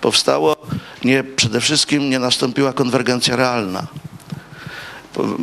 [0.00, 0.56] Powstało,
[1.04, 3.86] nie, przede wszystkim nie nastąpiła konwergencja realna.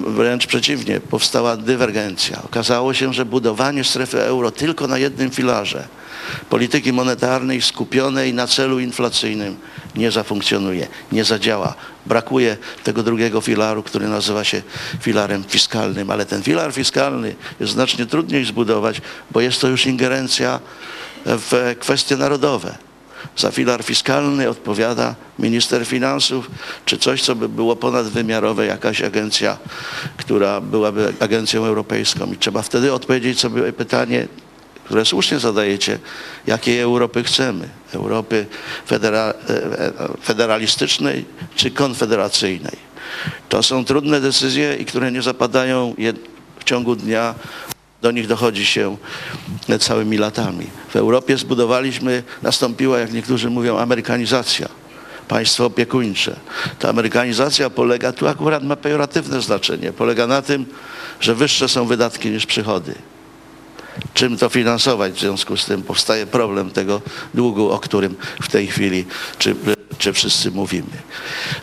[0.08, 2.42] Wręcz przeciwnie, powstała dywergencja.
[2.44, 5.88] Okazało się, że budowanie strefy euro tylko na jednym filarze
[6.50, 9.58] polityki monetarnej skupionej na celu inflacyjnym
[9.96, 11.76] nie zafunkcjonuje, nie zadziała.
[12.06, 14.62] Brakuje tego drugiego filaru, który nazywa się
[15.02, 19.02] filarem fiskalnym, ale ten filar fiskalny jest znacznie trudniej zbudować,
[19.32, 20.60] bo jest to już ingerencja
[21.26, 22.87] w kwestie narodowe.
[23.38, 26.52] Za filar fiskalny odpowiada minister finansów,
[26.86, 29.58] czy coś, co by było ponadwymiarowe, jakaś agencja,
[30.18, 32.34] która byłaby agencją europejską.
[32.34, 34.28] I trzeba wtedy odpowiedzieć sobie pytanie,
[34.88, 36.00] które słusznie zadajecie,
[36.48, 37.70] jakiej Europy chcemy?
[37.94, 38.46] Europy
[38.88, 42.78] federa, e, federalistycznej czy konfederacyjnej?
[43.50, 45.96] To są trudne decyzje i które nie zapadają
[46.60, 47.36] w ciągu dnia.
[48.02, 48.98] Do nich dochodzi się
[49.80, 50.68] całymi latami.
[50.90, 54.70] W Europie zbudowaliśmy, nastąpiła, jak niektórzy mówią, amerykanizacja.
[55.28, 56.36] Państwo opiekuńcze.
[56.80, 60.66] Ta amerykanizacja polega, tu akurat ma pejoratywne znaczenie, polega na tym,
[61.20, 62.96] że wyższe są wydatki niż przychody
[64.14, 65.14] czym to finansować.
[65.14, 67.02] W związku z tym powstaje problem tego
[67.34, 69.06] długu, o którym w tej chwili
[69.40, 69.56] czy,
[69.98, 70.98] czy wszyscy mówimy.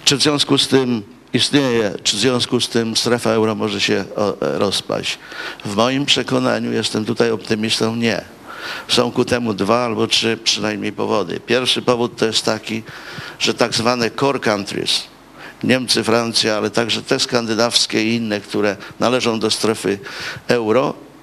[0.04, 1.02] Czy w związku z tym
[1.34, 5.18] istnieje, czy w związku z tym strefa euro może się o, rozpaść?
[5.64, 8.24] W moim przekonaniu, jestem tutaj optymistą, nie.
[8.88, 11.40] Są ku temu dwa albo trzy przynajmniej powody.
[11.40, 12.82] Pierwszy powód to jest taki,
[13.38, 15.02] że tak zwane core countries,
[15.64, 19.98] Niemcy, Francja, ale także te skandynawskie i inne, które należą do strefy
[20.48, 21.13] euro, e,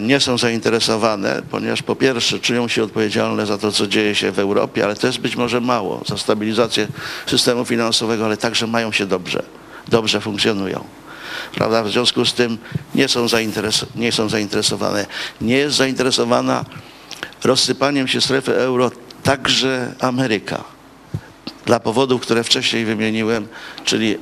[0.00, 4.38] nie są zainteresowane, ponieważ po pierwsze czują się odpowiedzialne za to, co dzieje się w
[4.38, 6.88] Europie, ale to jest być może mało, za stabilizację
[7.26, 9.42] systemu finansowego, ale także mają się dobrze,
[9.88, 10.84] dobrze funkcjonują.
[11.54, 11.82] Prawda?
[11.82, 12.58] W związku z tym
[12.94, 15.06] nie są, zainteres- nie są zainteresowane.
[15.40, 16.64] Nie jest zainteresowana
[17.44, 18.90] rozsypaniem się strefy euro
[19.22, 20.64] także Ameryka
[21.66, 23.48] dla powodów, które wcześniej wymieniłem,
[23.84, 24.18] czyli e,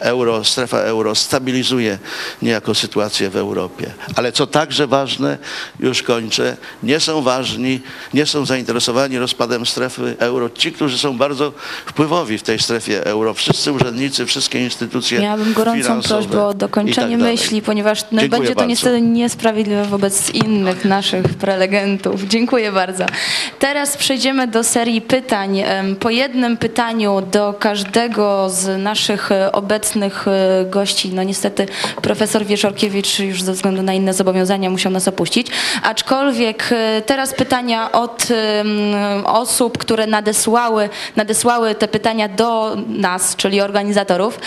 [0.00, 1.98] euro, strefa euro stabilizuje
[2.42, 3.90] niejako sytuację w Europie.
[4.16, 5.38] Ale co także ważne,
[5.80, 7.80] już kończę, nie są ważni,
[8.14, 11.52] nie są zainteresowani rozpadem strefy euro ci, którzy są bardzo
[11.86, 13.34] wpływowi w tej strefie euro.
[13.34, 18.48] Wszyscy urzędnicy, wszystkie instytucje Miałabym gorącą prośbę o i dokończenie tak myśli, ponieważ no, będzie
[18.48, 18.64] to bardzo.
[18.64, 22.22] niestety niesprawiedliwe wobec innych naszych prelegentów.
[22.22, 23.06] Dziękuję bardzo.
[23.58, 25.62] Teraz przejdziemy do serii pytań.
[26.00, 31.14] Po jednym pytaniu do każdego z naszych obecnych e, gości.
[31.14, 31.66] No niestety
[32.02, 35.46] profesor Wieczorkiewicz już ze względu na inne zobowiązania musiał nas opuścić.
[35.82, 38.28] Aczkolwiek e, teraz pytania od
[39.24, 44.40] osób, które nadesłały, nadesłały te pytania do nas, czyli organizatorów.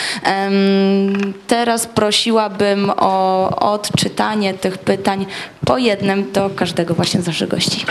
[1.47, 5.25] Teraz prosiłabym o odczytanie tych pytań
[5.65, 7.85] po jednym do każdego właśnie z naszych gości.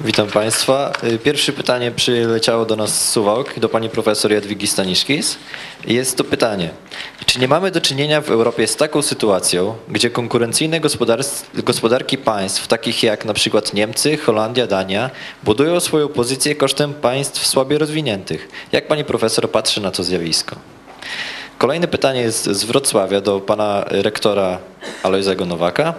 [0.00, 0.92] Witam Państwa.
[1.04, 5.38] Y, Pierwsze pytanie przyleciało do nas z Suwałk, do Pani Profesor Jadwigi Staniszkis.
[5.86, 6.70] Jest to pytanie,
[7.26, 12.66] czy nie mamy do czynienia w Europie z taką sytuacją, gdzie konkurencyjne gospodar- gospodarki państw,
[12.66, 15.10] takich jak na przykład Niemcy, Holandia, Dania,
[15.42, 18.48] budują swoją pozycję kosztem państw słabiej rozwiniętych?
[18.72, 20.56] Jak Pani Profesor patrzy na to zjawisko?
[21.58, 24.58] Kolejne pytanie jest z Wrocławia do Pana Rektora
[25.02, 25.94] Alojzego Nowaka.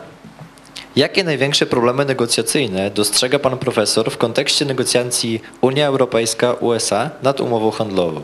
[0.95, 8.21] Jakie największe problemy negocjacyjne dostrzega pan profesor w kontekście negocjacji Unia Europejska-USA nad umową handlową?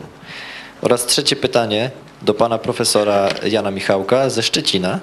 [0.82, 1.90] Oraz trzecie pytanie
[2.22, 5.00] do pana profesora Jana Michałka ze Szczecina.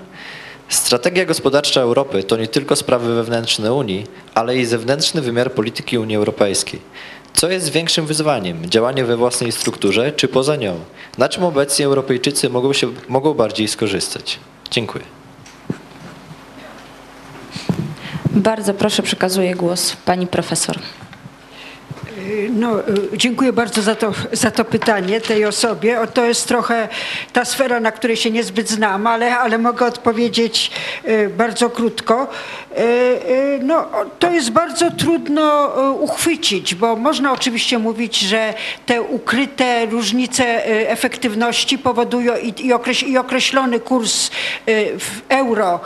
[0.69, 6.15] Strategia gospodarcza Europy to nie tylko sprawy wewnętrzne Unii, ale i zewnętrzny wymiar polityki Unii
[6.15, 6.79] Europejskiej.
[7.33, 8.69] Co jest większym wyzwaniem?
[8.69, 10.79] Działanie we własnej strukturze czy poza nią?
[11.17, 14.39] Na czym obecnie Europejczycy mogą, się, mogą bardziej skorzystać?
[14.71, 15.22] Dziękuję.
[18.33, 20.79] Bardzo proszę, przekazuję głos pani profesor.
[22.49, 22.75] No,
[23.13, 26.01] dziękuję bardzo za to, za to pytanie tej osobie.
[26.01, 26.87] O, to jest trochę
[27.33, 30.71] ta sfera, na której się niezbyt znam, ale, ale mogę odpowiedzieć
[31.07, 32.27] y, bardzo krótko.
[32.77, 33.85] Y, y, No,
[34.19, 35.67] to jest bardzo trudno
[35.99, 38.53] uchwycić, bo można oczywiście mówić, że
[38.85, 44.29] te ukryte różnice efektywności powodują i, i, i określony kurs
[44.99, 45.79] w euro,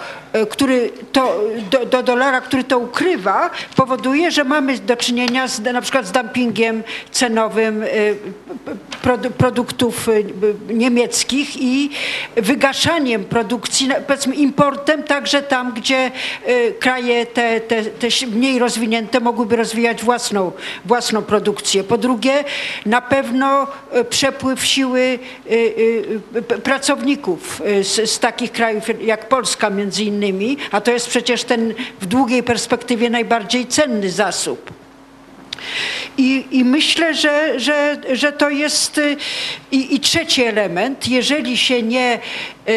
[0.46, 1.40] który to,
[1.72, 6.12] do, do dolara, który to ukrywa, powoduje, że mamy do czynienia z, na przykład z
[6.12, 7.84] dumpingiem cenowym
[9.04, 10.26] produ- produktów y,
[10.70, 11.90] niemieckich i
[12.36, 16.12] wygaszaniem produkcji, powiedzmy importem także tam, gdzie
[16.80, 20.52] kraje te, te, te mniej rozwinięte mogłyby rozwijać własną,
[20.86, 21.84] własną produkcję.
[21.84, 22.44] Po drugie,
[22.86, 23.68] na pewno
[24.10, 25.20] przepływ siły
[26.64, 30.27] pracowników z, z takich krajów jak Polska między innymi,
[30.72, 34.72] a to jest przecież ten w długiej perspektywie najbardziej cenny zasób.
[36.18, 39.18] I, I myślę, że, że, że to jest y,
[39.72, 41.08] i, i trzeci element.
[41.08, 42.20] Jeżeli się nie
[42.70, 42.72] y,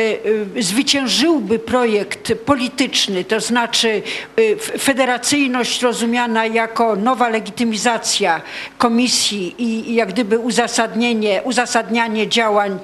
[0.57, 4.03] y, zwyciężyłby projekt polityczny, to znaczy
[4.38, 8.40] y, federacyjność rozumiana jako nowa legitymizacja
[8.79, 12.79] komisji i, i jak gdyby uzasadnienie, uzasadnianie działań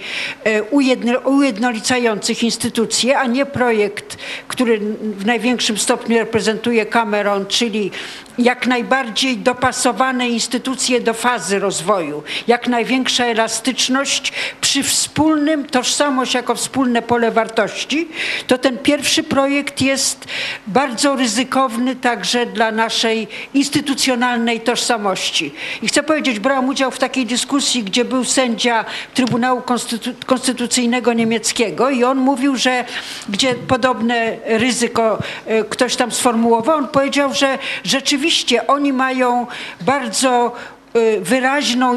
[0.46, 4.16] y, ujedno, ujednolicających instytucje, a nie projekt,
[4.48, 7.90] który w największym stopniu reprezentuje Cameron, czyli
[8.38, 17.02] jak najbardziej dopasowane instytucje do fazy rozwoju, jak największa elastyczność przy wspólnym, tożsamość jako wspólne
[17.02, 18.08] pole wartości,
[18.46, 20.24] to ten pierwszy projekt jest
[20.66, 25.54] bardzo ryzykowny także dla naszej instytucjonalnej tożsamości.
[25.82, 31.90] I chcę powiedzieć, brałam udział w takiej dyskusji, gdzie był sędzia Trybunału Konstytu- Konstytucyjnego niemieckiego
[31.90, 32.84] i on mówił, że
[33.28, 38.25] gdzie podobne ryzyko e, ktoś tam sformułował, on powiedział, że rzeczywiście
[38.66, 39.46] oni mają
[39.80, 40.52] bardzo
[40.94, 41.94] e, wyraźną,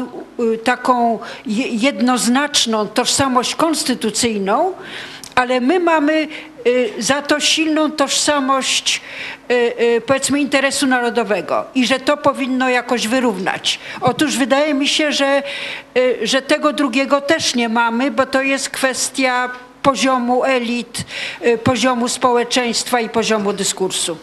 [0.54, 4.72] e, taką je- jednoznaczną tożsamość konstytucyjną,
[5.34, 6.28] ale my mamy
[6.98, 9.00] e, za to silną tożsamość,
[10.06, 13.78] powiedzmy, interesu narodowego i że to powinno jakoś wyrównać.
[14.00, 15.42] Otóż wydaje mi się, że,
[16.22, 19.50] że tego drugiego też nie mamy, bo to jest kwestia
[19.82, 21.04] poziomu elit,
[21.64, 24.16] poziomu społeczeństwa i poziomu dyskursu.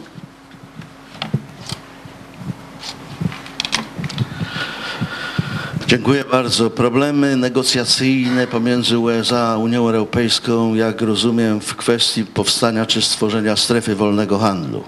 [5.88, 6.69] Dziękuję bardzo.
[6.69, 13.95] Problemy negocjacyjne pomiędzy USA a Unią Europejską, jak rozumiem, w kwestii powstania czy stworzenia strefy
[13.95, 14.84] wolnego handlu.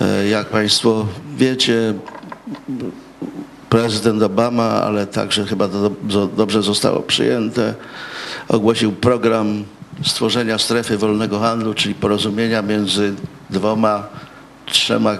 [0.00, 1.94] E, Jak Państwo wiecie,
[3.70, 7.74] prezydent Obama, ale także chyba to do- dobrze zostało przyjęte,
[8.48, 9.64] ogłosił program
[10.04, 13.14] stworzenia strefy wolnego handlu, czyli porozumienia między
[13.50, 14.06] dwoma,
[14.66, 15.16] trzema,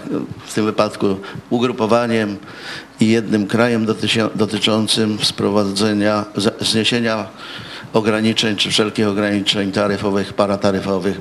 [0.46, 1.16] w tym wypadku
[1.50, 2.36] ugrupowaniem
[3.00, 3.86] i jednym krajem
[4.34, 6.24] dotyczącym sprowadzenia,
[6.60, 7.26] zniesienia
[7.92, 11.20] ograniczeń czy wszelkich ograniczeń taryfowych, parataryfowych,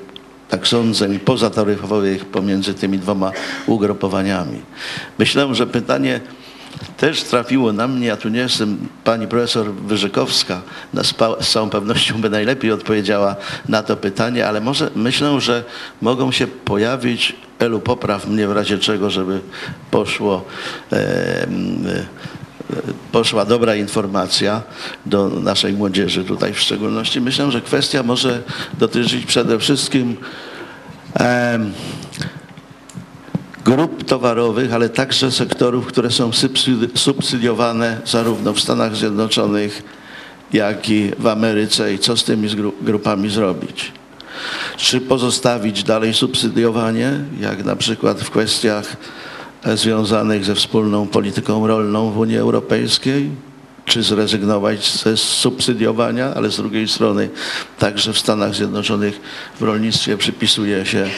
[0.49, 3.31] tak sądzę, i pozataryfowych pomiędzy tymi dwoma
[3.67, 4.61] ugrupowaniami.
[5.19, 6.19] Myślę, że pytanie
[6.97, 9.67] też trafiło na mnie, ja tu nie jestem, pani profesor
[11.03, 13.35] spa- z całą pewnością by najlepiej odpowiedziała
[13.69, 15.63] na to pytanie, ale może myślę, że
[16.01, 19.39] mogą się pojawić, Elu popraw mnie w razie czego, żeby
[19.91, 20.45] poszło
[20.91, 21.47] e, e,
[23.11, 24.61] poszła dobra informacja
[25.05, 27.21] do naszej młodzieży tutaj w szczególności.
[27.21, 28.41] Myślę, że kwestia może
[28.77, 30.17] dotyczyć przede wszystkim
[31.13, 31.73] em,
[33.65, 39.83] grup towarowych, ale także sektorów, które są subsyd- subsydiowane zarówno w Stanach Zjednoczonych,
[40.53, 42.49] jak i w Ameryce i co z tymi
[42.81, 43.91] grupami zrobić.
[44.77, 48.97] Czy pozostawić dalej subsydiowanie, jak na przykład w kwestiach
[49.63, 53.29] e, związanych ze wspólną polityką rolną w Unii Europejskiej,
[53.89, 57.29] czy zrezygnować ze subsydiowania, ale z drugiej strony
[57.79, 59.21] także w Stanach Zjednoczonych
[59.59, 61.09] w rolnictwie przypisuje się,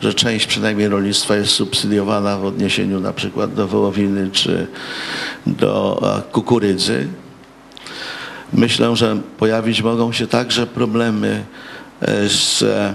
[0.00, 4.66] że część przynajmniej rolnictwa jest subsydiowana w odniesieniu na przykład do wołowiny czy
[5.46, 6.02] do
[6.32, 7.06] kukurydzy.
[8.52, 11.44] Myślę, że pojawić mogą się także problemy
[12.00, 12.94] e, z e,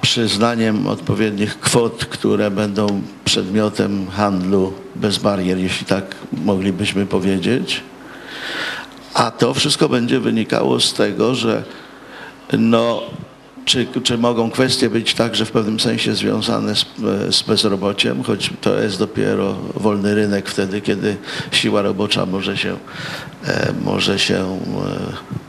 [0.00, 7.89] przyznaniem odpowiednich kwot, które będą przedmiotem handlu bez barier, jeśli tak moglibyśmy powiedzieć.
[9.14, 11.62] A to wszystko będzie wynikało z tego, że
[12.52, 13.02] no,
[13.64, 16.86] czy, czy mogą kwestie być także w pewnym sensie związane z,
[17.30, 21.16] z bezrobociem, choć to jest dopiero wolny rynek wtedy, kiedy
[21.52, 22.76] siła robocza może się,
[23.46, 24.60] e, może się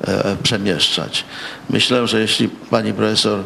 [0.08, 1.26] e, e, przemieszczać.
[1.70, 3.44] Myślę, że jeśli pani profesor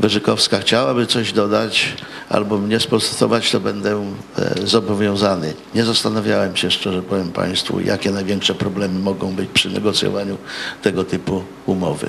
[0.00, 1.92] Wyżykowska chciałaby coś dodać
[2.28, 5.54] albo mnie sprostować, to będę e, zobowiązany.
[5.74, 10.38] Nie zastanawiałem się, szczerze powiem Państwu, jakie największe problemy mogą być przy negocjowaniu
[10.82, 12.08] tego typu umowy.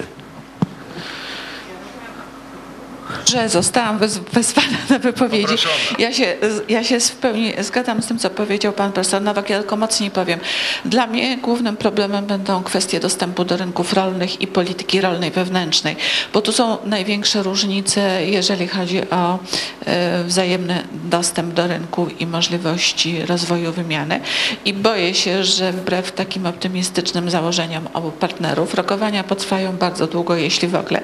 [3.29, 5.55] Że zostałam wez- wezwana na wypowiedzi.
[5.99, 6.35] Ja się,
[6.69, 9.49] ja się w pełni zgadzam z tym, co powiedział pan profesor Nowak.
[9.49, 10.39] Ja tylko mocniej powiem.
[10.85, 15.95] Dla mnie głównym problemem będą kwestie dostępu do rynków rolnych i polityki rolnej wewnętrznej,
[16.33, 19.39] bo tu są największe różnice, jeżeli chodzi o
[19.85, 24.19] e, wzajemny dostęp do rynku i możliwości rozwoju wymiany.
[24.65, 30.67] I boję się, że wbrew takim optymistycznym założeniom obu partnerów, rokowania potrwają bardzo długo, jeśli
[30.67, 31.01] w ogóle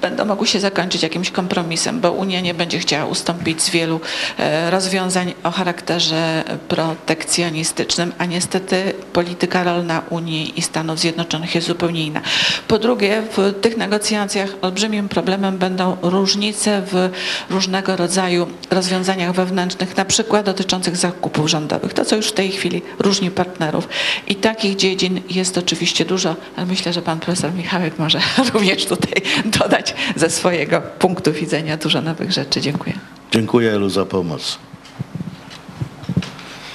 [0.00, 4.00] będą mogły się zakończyć jakimś kompromisem, bo Unia nie będzie chciała ustąpić z wielu
[4.38, 12.06] e, rozwiązań o charakterze protekcjonistycznym, a niestety polityka rolna Unii i Stanów Zjednoczonych jest zupełnie
[12.06, 12.20] inna.
[12.68, 17.10] Po drugie, w tych negocjacjach olbrzymim problemem będą różnice w
[17.50, 22.82] różnego rodzaju rozwiązaniach wewnętrznych, na przykład dotyczących zakupów rządowych, to co już w tej chwili
[22.98, 23.88] różni partnerów.
[24.28, 28.20] I takich dziedzin jest oczywiście dużo, ale myślę, że pan profesor Michałek może
[28.54, 29.22] również tutaj
[29.60, 32.60] dodać ze swojego punktu widzenia dużo nowych rzeczy.
[32.60, 32.94] Dziękuję.
[33.32, 34.58] Dziękuję Elu za pomoc.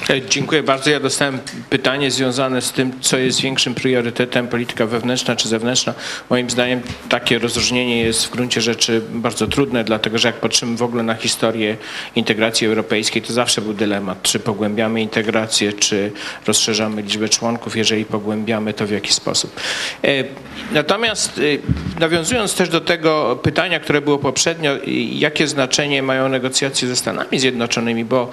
[0.09, 0.89] E, Dziękuję bardzo.
[0.89, 1.39] Ja dostałem
[1.69, 5.93] pytanie związane z tym, co jest większym priorytetem, polityka wewnętrzna czy zewnętrzna.
[6.29, 10.81] Moim zdaniem takie rozróżnienie jest w gruncie rzeczy bardzo trudne, dlatego że jak patrzymy w
[10.83, 11.77] ogóle na historię
[12.15, 16.11] integracji europejskiej, to zawsze był dylemat, czy pogłębiamy integrację, czy
[16.47, 19.59] rozszerzamy liczbę członków, jeżeli pogłębiamy, to w jaki sposób.
[20.03, 20.23] E,
[20.71, 24.71] Natomiast e, nawiązując też do tego pytania, które było poprzednio,
[25.11, 28.31] jakie znaczenie mają negocjacje ze Stanami Zjednoczonymi, bo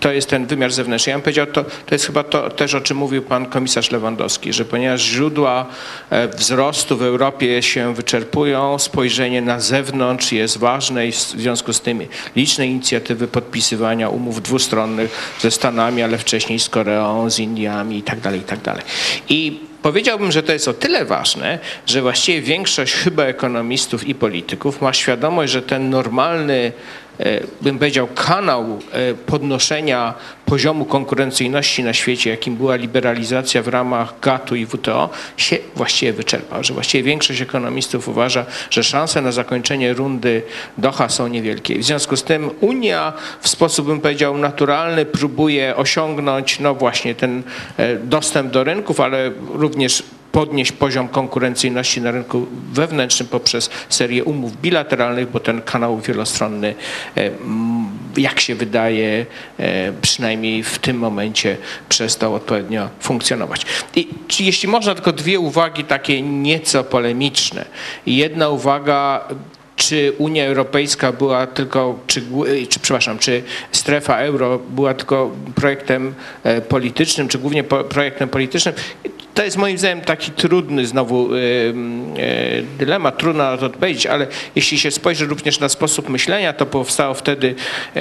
[0.00, 1.10] to jest ten wymiar zewnętrzny.
[1.10, 4.52] Ja bym powiedział, to, to jest chyba to też, o czym mówił pan komisarz Lewandowski,
[4.52, 5.66] że ponieważ źródła
[6.10, 11.80] e, wzrostu w Europie się wyczerpują, spojrzenie na zewnątrz jest ważne i w związku z
[11.80, 12.00] tym
[12.36, 18.20] liczne inicjatywy podpisywania umów dwustronnych ze Stanami, ale wcześniej z Koreą, z Indiami i tak
[18.20, 18.58] dalej, i tak.
[19.28, 24.82] I Powiedziałbym, że to jest o tyle ważne, że właściwie większość chyba ekonomistów i polityków
[24.82, 26.72] ma świadomość, że ten normalny,
[27.62, 30.14] bym powiedział, kanał e, podnoszenia
[30.46, 36.64] poziomu konkurencyjności na świecie, jakim była liberalizacja w ramach GATT-u i WTO, się właściwie wyczerpał.
[36.64, 40.42] Że właściwie większość ekonomistów uważa, że szanse na zakończenie rundy
[40.78, 41.78] Doha są niewielkie.
[41.78, 47.42] W związku z tym Unia w sposób, bym powiedział, naturalny próbuje osiągnąć, no właśnie, ten
[47.76, 50.02] e, dostęp do rynków, ale również
[50.36, 56.74] podnieść poziom konkurencyjności na rynku wewnętrznym poprzez serię umów bilateralnych, bo ten kanał wielostronny,
[57.16, 57.30] e,
[58.16, 59.26] jak się wydaje,
[59.58, 61.56] e, przynajmniej w tym momencie
[61.88, 63.66] przestał odpowiednio funkcjonować.
[63.94, 64.08] I
[64.40, 67.64] jeśli można, tylko dwie uwagi takie nieco polemiczne.
[68.06, 69.28] Jedna uwaga
[69.76, 76.14] czy Unia Europejska była tylko, czy, głu- czy, przepraszam, czy strefa euro była tylko projektem
[76.42, 78.74] e, politycznym, czy głównie po, projektem politycznym.
[79.34, 84.26] To jest moim zdaniem taki trudny znowu e, e, dylemat, trudno na to odpowiedzieć, ale
[84.54, 87.54] jeśli się spojrzy również na sposób myślenia, to powstało wtedy
[87.96, 88.00] e,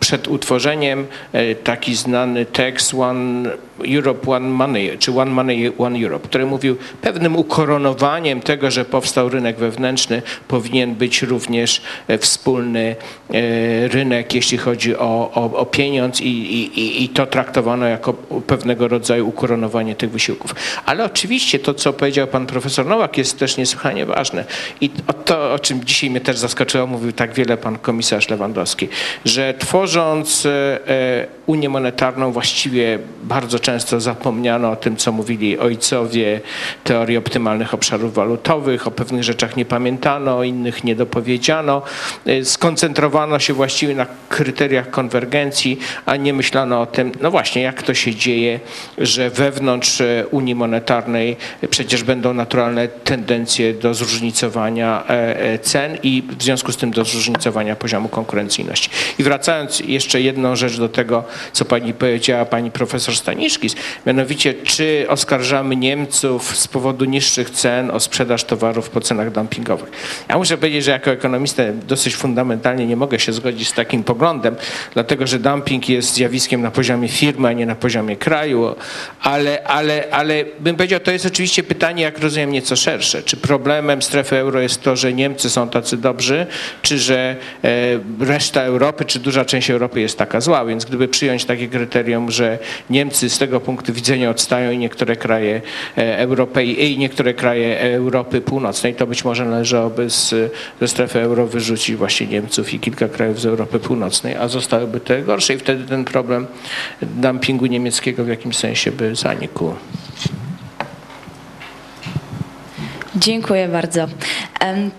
[0.00, 3.50] przed utworzeniem e, taki znany tekst One
[3.88, 9.28] Europe, One Money, czy One Money, One Europe, który mówił pewnym ukoronowaniem tego, że powstał
[9.28, 12.96] rynek wewnętrzny, powinien być również e, wspólny
[13.30, 18.12] e, rynek, jeśli chodzi o, o, o pieniądz i, i, i to traktowano jako
[18.46, 20.54] pewnego rodzaju ukoronowanie tych wysiłków.
[20.86, 24.44] Ale oczywiście to, co powiedział pan profesor Nowak jest też niesłychanie ważne
[24.80, 24.90] i
[25.24, 28.88] to, o czym dzisiaj mnie też zaskoczyło, mówił tak wiele pan komisarz Lewandowski,
[29.24, 36.40] że tworzą tworząc e, Unię Monetarną właściwie bardzo często zapomniano o tym, co mówili ojcowie
[36.84, 41.82] teorii optymalnych obszarów walutowych, o pewnych rzeczach nie pamiętano, o innych nie dopowiedziano.
[42.26, 47.82] E, Skoncentrowano się właściwie na kryteriach konwergencji, a nie myślano o tym, no właśnie, jak
[47.82, 48.60] to się dzieje,
[48.98, 51.36] że wewnątrz e, Unii Monetarnej
[51.70, 55.04] przecież będą naturalne tendencje do zróżnicowania
[55.62, 58.90] cen i w związku z tym do zróżnicowania poziomu konkurencyjności.
[59.18, 63.74] I wracając jeszcze jedną rzecz do tego, co pani powiedziała, pani profesor Staniszkis,
[64.06, 69.90] mianowicie czy oskarżamy Niemców z powodu niższych cen o sprzedaż towarów po cenach dumpingowych.
[70.28, 74.56] Ja muszę powiedzieć, że jako ekonomista dosyć fundamentalnie nie mogę się zgodzić z takim poglądem,
[74.94, 78.74] dlatego że dumping jest zjawiskiem na poziomie firmy, a nie na poziomie kraju,
[79.20, 83.22] ale, ale, ale bym powiedział, to jest oczywiście pytanie, jak rozumiem, nieco szersze.
[83.22, 86.46] Czy problemem strefy euro jest to, że Niemcy są tacy dobrzy,
[86.82, 87.68] czy że e,
[88.20, 90.64] reszta Europy, czy duża część Europy jest taka zła?
[90.64, 92.58] Więc gdyby przyjąć takie kryterium, że
[92.90, 95.62] Niemcy z tego punktu widzenia odstają i niektóre kraje
[95.98, 100.34] e, Europy i niektóre kraje Europy Północnej, to być może należałoby z,
[100.80, 105.22] ze strefy euro wyrzucić właśnie Niemców i kilka krajów z Europy Północnej, a zostałyby te
[105.22, 106.46] gorsze i wtedy ten problem
[107.02, 109.74] dumpingu niemieckiego w jakimś sensie by zanikł.
[113.16, 114.06] Dziękuję bardzo.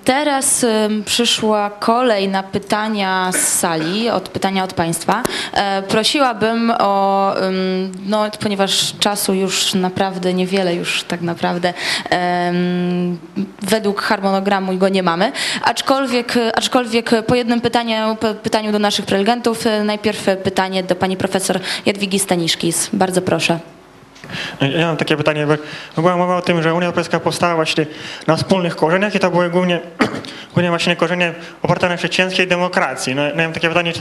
[0.06, 0.66] Teraz
[1.06, 5.24] przyszła kolej na pytania z sali, od pytania od Państwa.
[5.54, 7.34] E, Prosiłabym o,
[8.06, 11.74] no, ponieważ czasu już naprawdę niewiele, już tak naprawdę
[13.62, 15.32] według harmonogramu go nie mamy,
[15.62, 21.60] aczkolwiek, aczkolwiek po jednym pytaniu, pytaniu do naszych prelegentów, e, najpierw pytanie do Pani Profesor
[21.86, 22.90] Jadwigi Staniszkis.
[22.94, 23.81] Bardzo proszę.
[24.62, 25.48] Ja mam takie pytanie,
[25.96, 27.86] bo była mowa o tym, że Unia Europejska powstała właśnie
[28.28, 29.80] na wspólnych korzeniach i to były głównie,
[30.54, 33.16] głównie właśnie korzenie oparte na chrześcijańskiej demokracji.
[33.16, 33.94] No, ja mam takie pytanie,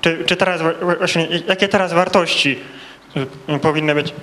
[0.00, 0.60] czy, czy, teraz
[0.98, 2.58] właśnie, jakie teraz wartości
[3.48, 4.14] y, powinny być,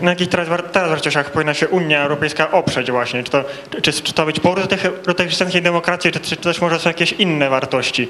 [0.00, 3.24] na jakich teraz, teraz wartościach powinna się Unia Europejska oprzeć właśnie?
[3.24, 3.44] Czy to,
[3.82, 6.78] czy, czy to być powrót do, tych, do tej chrześcijańskiej demokracji, czy, czy też może
[6.78, 8.08] są jakieś inne wartości?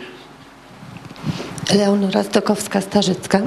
[1.73, 3.43] Leonora Stokowska-Starzycka.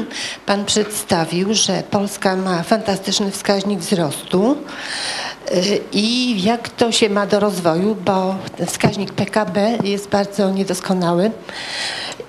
[0.46, 4.56] Pan przedstawił, że Polska ma fantastyczny wskaźnik wzrostu
[5.52, 8.34] y, i jak to się ma do rozwoju, bo
[8.66, 11.30] wskaźnik PKB jest bardzo niedoskonały.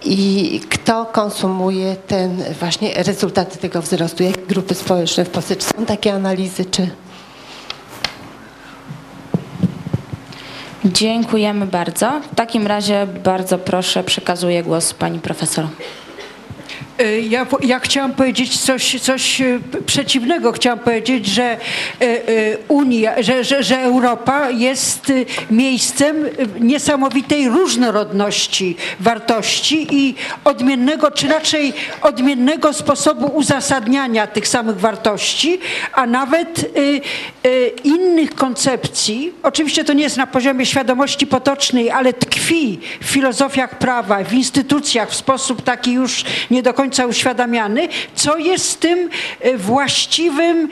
[0.05, 5.85] I kto konsumuje ten właśnie rezultaty tego wzrostu, jakie grupy społeczne w Polsce, czy są
[5.85, 6.89] takie analizy, czy...
[10.85, 12.21] Dziękujemy bardzo.
[12.31, 15.65] W takim razie bardzo proszę, przekazuję głos pani profesor.
[16.99, 20.51] E, Ja, ja chciałam powiedzieć coś, coś e, przeciwnego.
[20.51, 21.57] Chciałam powiedzieć, że e,
[22.67, 25.11] Unia, że, że, że Europa jest
[25.51, 26.15] miejscem
[26.59, 35.59] niesamowitej różnorodności wartości i odmiennego, czy raczej odmiennego sposobu uzasadniania tych samych wartości,
[35.93, 36.73] a nawet
[37.83, 39.33] innych koncepcji.
[39.43, 45.09] Oczywiście to nie jest na poziomie świadomości potocznej, ale tkwi w filozofiach prawa, w instytucjach
[45.09, 49.09] w sposób taki już nie do końca uświadamiany, co jest tym
[49.41, 50.69] e, właściwym,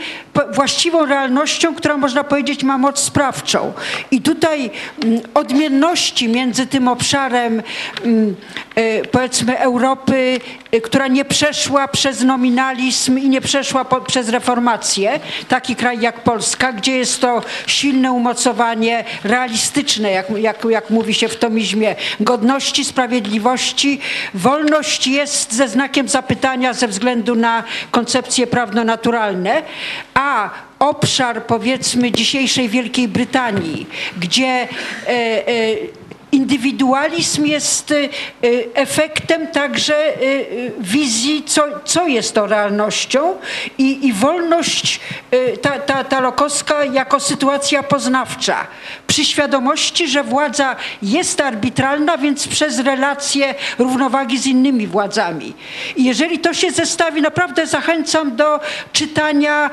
[0.54, 3.74] właściwą realnością, która można powiedzieć ma moc sprawczą.
[4.12, 4.70] I tutaj
[5.04, 7.64] mm, odmienności między tym obszarem
[8.04, 8.36] mm,
[8.76, 10.40] e, powiedzmy Europy,
[10.72, 16.20] e, która nie przeszła przez nominalizm i nie przeszła po, przez reformację, taki kraj jak
[16.20, 22.86] Polska, gdzie jest to silne umocowanie realistyczne, jak, jak, jak mówi się w tomizmie, godności,
[22.86, 24.00] sprawiedliwości.
[24.34, 29.64] Wolność jest ze znakiem zapytania ze względu na koncepcje prawno-naturalne,
[30.14, 33.88] a obszar powiedzmy dzisiejszej Wielkiej Brytanii,
[34.18, 34.68] gdzie e,
[35.08, 36.01] e,
[36.42, 38.10] Indywidualizm jest y,
[38.44, 43.36] y, efektem także y, wizji, co, co jest to realnością
[43.78, 45.00] i, i wolność
[45.62, 48.68] ta, ta, ta lokowska jako sytuacja poznawcza.
[49.08, 55.54] Przy świadomości, że władza jest arbitralna, więc przez relacje równowagi z innymi władzami.
[55.96, 58.60] I jeżeli to się zestawi, naprawdę zachęcam do
[58.94, 59.70] czytania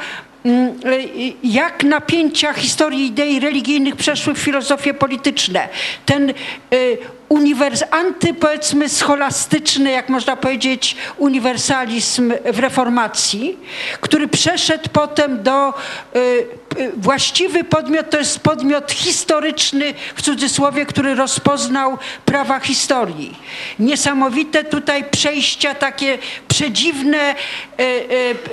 [1.42, 5.68] jak napięcia historii idei religijnych przeszły w filozofie polityczne.
[6.06, 13.58] Ten y, uniwers, anty, powiedzmy, scholastyczny, jak można powiedzieć, uniwersalizm w reformacji,
[14.00, 21.14] który przeszedł potem do y, y, właściwy podmiot to jest podmiot historyczny, w cudzysłowie, który
[21.14, 23.38] rozpoznał prawa historii.
[23.78, 26.18] Niesamowite tutaj przejścia, takie
[26.48, 27.34] przedziwne
[27.80, 27.82] y,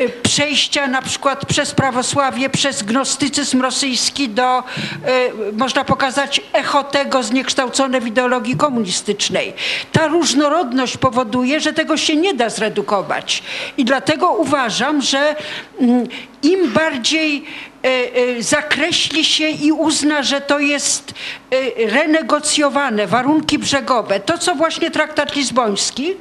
[0.02, 7.24] y, przejścia na przykład przez prawosławie, przez gnostycyzm rosyjski do, y, można pokazać echo tego
[7.24, 9.54] zniekształcone w ideologii komunistycznej.
[9.92, 13.44] Ta różnorodność powoduje, że tego się nie da zredukować.
[13.78, 15.36] I dlatego uważam, że
[15.80, 16.08] mm,
[16.46, 17.44] im bardziej
[17.84, 21.14] e, e, zakreśli się i uzna, że to jest
[21.52, 26.14] e, renegocjowane, warunki brzegowe, to co właśnie traktat lizboński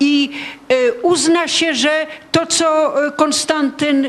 [0.00, 0.30] i
[1.02, 4.08] uzna się, że to co Konstantyn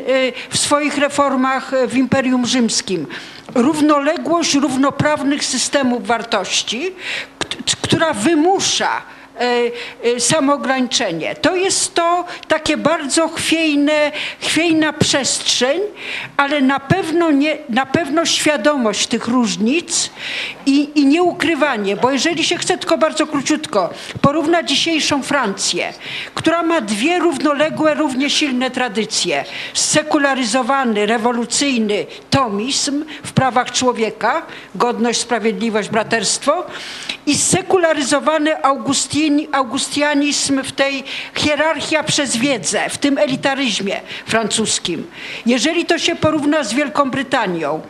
[0.49, 3.07] w swoich reformach w Imperium Rzymskim,
[3.55, 6.91] równoległość równoprawnych systemów wartości,
[7.39, 9.01] kt- która wymusza
[9.39, 9.71] e,
[10.15, 11.35] e, samoograniczenie.
[11.35, 15.81] To jest to takie bardzo chwiejne, chwiejna przestrzeń,
[16.37, 20.09] ale na pewno, nie, na pewno świadomość tych różnic
[20.65, 23.89] i, i nieukrywanie, bo jeżeli się chce tylko bardzo króciutko
[24.21, 25.93] porównać dzisiejszą Francję,
[26.35, 34.41] która ma dwie równoległe, równie silne tradycje, sekularyzowany, rewolucyjny tomizm w prawach człowieka,
[34.75, 36.65] godność, sprawiedliwość, braterstwo
[37.25, 41.03] i sekularyzowany Augustin, augustianizm w tej
[41.35, 45.07] hierarchia przez wiedzę, w tym elitaryzmie francuskim.
[45.45, 47.81] Jeżeli to się porówna z Wielką Brytanią,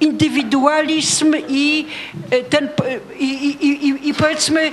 [0.00, 1.86] indywidualizm i
[2.30, 2.68] e, ten
[3.18, 4.70] i, i, i, i powiedzmy e,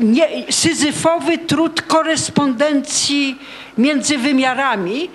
[0.00, 3.38] nie, syzyfowy trud korespondencji
[3.78, 5.10] między wymiarami,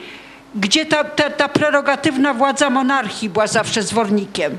[0.56, 4.58] gdzie ta, ta, ta prerogatywna władza monarchii była zawsze zwornikiem.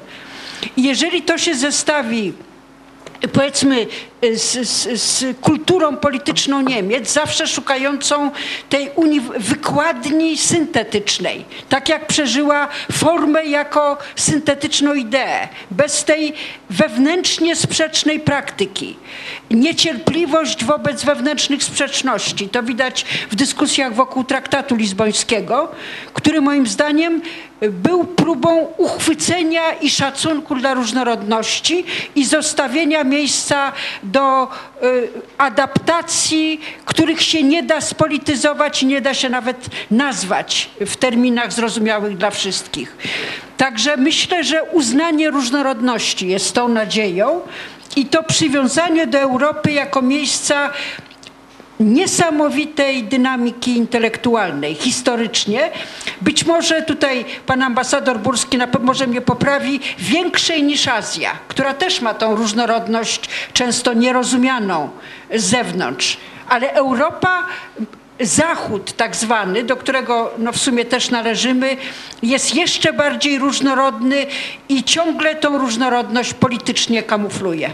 [0.76, 2.32] Jeżeli to się zestawi
[3.32, 3.86] powiedzmy
[4.34, 8.30] z, z, z kulturą polityczną Niemiec, zawsze szukającą
[8.68, 16.32] tej uni- wykładni syntetycznej, tak jak przeżyła formę jako syntetyczną ideę, bez tej
[16.70, 18.96] wewnętrznie sprzecznej praktyki.
[19.50, 25.68] Niecierpliwość wobec wewnętrznych sprzeczności, to widać w dyskusjach wokół traktatu lizbońskiego,
[26.14, 27.22] który moim zdaniem
[27.60, 33.72] był próbą uchwycenia i szacunku dla różnorodności i zostawienia miejsca
[34.06, 34.48] do
[34.82, 42.16] y, adaptacji, których się nie da spolityzować nie da się nawet nazwać w terminach zrozumiałych
[42.16, 42.96] dla wszystkich.
[43.56, 47.40] Także myślę, że uznanie różnorodności jest tą nadzieją
[47.96, 50.70] i to przywiązanie do Europy jako miejsca
[51.80, 55.70] niesamowitej dynamiki intelektualnej, historycznie.
[56.20, 62.14] Być może tutaj pan ambasador Burski może mnie poprawi, większej niż Azja, która też ma
[62.14, 64.90] tą różnorodność często nierozumianą
[65.34, 66.16] z zewnątrz.
[66.48, 67.42] Ale Europa,
[68.20, 71.76] Zachód tak zwany, do którego no w sumie też należymy,
[72.22, 74.26] jest jeszcze bardziej różnorodny
[74.68, 77.70] i ciągle tą różnorodność politycznie kamufluje.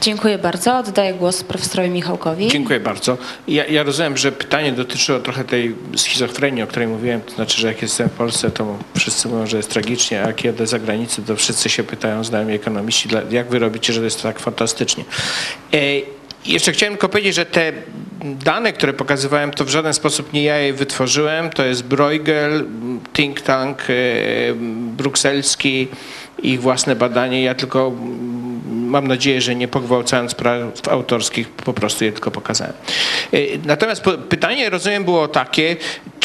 [0.00, 0.78] Dziękuję bardzo.
[0.78, 2.48] Oddaję głos profesorowi Michałkowi.
[2.48, 3.18] Dziękuję bardzo.
[3.48, 7.20] Ja, ja rozumiem, że pytanie dotyczyło trochę tej schizofrenii, o której mówiłem.
[7.20, 10.66] To znaczy, że jak jestem w Polsce, to wszyscy mówią, że jest tragicznie, a jadę
[10.66, 15.04] za granicę, to wszyscy się pytają, znajomi ekonomiści, jak wy robicie, że jest tak fantastycznie.
[15.74, 15.78] E,
[16.46, 17.72] jeszcze chciałem tylko powiedzieć, że te
[18.24, 21.50] dane, które pokazywałem, to w żaden sposób nie ja je wytworzyłem.
[21.50, 22.64] To jest Bruegel,
[23.12, 23.94] think tank e,
[24.96, 25.88] brukselski,
[26.42, 27.42] ich własne badanie.
[27.42, 32.72] Ja tylko mm, mam nadzieję, że nie pogwałcając praw autorskich, po prostu je tylko pokazałem.
[33.32, 35.76] E, Natomiast pytanie, rozumiem, było takie,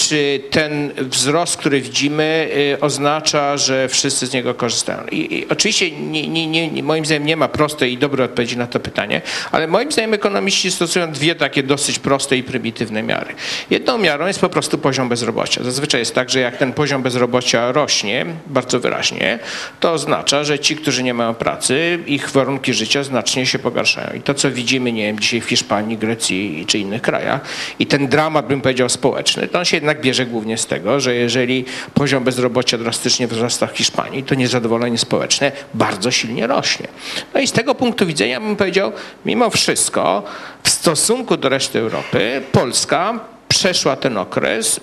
[0.02, 5.00] czy ten wzrost, który widzimy, e, oznacza, że wszyscy z niego korzystają.
[5.12, 8.68] I, i oczywiście nie, nie, nie, moim zdaniem nie ma prostej i dobrej odpowiedzi na
[8.68, 9.22] to pytanie,
[9.52, 13.36] ale moim zdaniem ekonomiści stosują dwie takie dosyć proste i prymitywne miary.
[13.70, 15.64] Jedną miarą jest po prostu poziom bezrobocia.
[15.64, 19.40] Zazwyczaj jest tak, że jak ten poziom bezrobocia rośnie bardzo wyraźnie,
[19.80, 24.14] to oznacza, że ci, którzy nie mają pracy, ich warunki życia znacznie się pogarszają.
[24.14, 27.42] I to, co widzimy, nie wiem, dzisiaj w Hiszpanii, Grecji czy innych krajach,
[27.80, 31.16] i ten dramat, bym powiedział, społeczny, to on się jednak bierze głównie z tego, że
[31.16, 36.88] jeżeli poziom bezrobocia drastycznie wzrasta w Hiszpanii, to niezadowolenie społeczne bardzo silnie rośnie.
[37.34, 38.92] No i z tego punktu widzenia bym powiedział,
[39.26, 40.24] mimo wszystko,
[40.64, 44.80] w stosunku do reszty Europy, Polska przeszła ten okres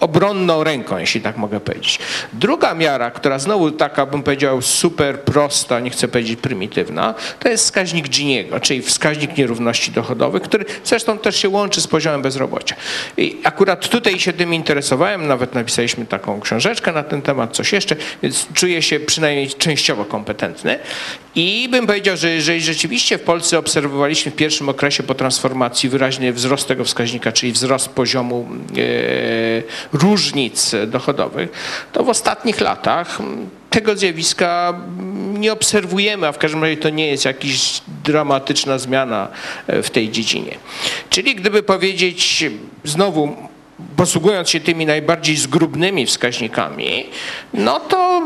[0.00, 1.98] obronną ręką, jeśli tak mogę powiedzieć.
[2.32, 7.64] Druga miara, która znowu taka, bym powiedział, super prosta, nie chcę powiedzieć prymitywna, to jest
[7.64, 12.76] wskaźnik Giniego, czyli wskaźnik nierówności dochodowych, który zresztą też się łączy z poziomem bezrobocia.
[13.16, 17.96] I akurat tutaj się tym interesowałem, nawet napisaliśmy taką książeczkę na ten temat, coś jeszcze,
[18.22, 20.78] więc czuję się przynajmniej częściowo kompetentny.
[21.34, 26.32] I bym powiedział, że jeżeli rzeczywiście w Polsce obserwowaliśmy w pierwszym okresie po transformacji wyraźny
[26.32, 31.50] wzrost tego wskaźnika, czyli wzrost poziomu e, różnic dochodowych,
[31.92, 33.18] to w ostatnich latach
[33.70, 34.80] tego zjawiska
[35.38, 39.28] nie obserwujemy, a w każdym razie to nie jest jakaś dramatyczna zmiana
[39.66, 40.56] e, w tej dziedzinie.
[41.10, 42.44] Czyli gdyby powiedzieć
[42.84, 43.36] znowu,
[43.96, 47.06] posługując się tymi najbardziej zgrubnymi wskaźnikami,
[47.54, 48.22] no to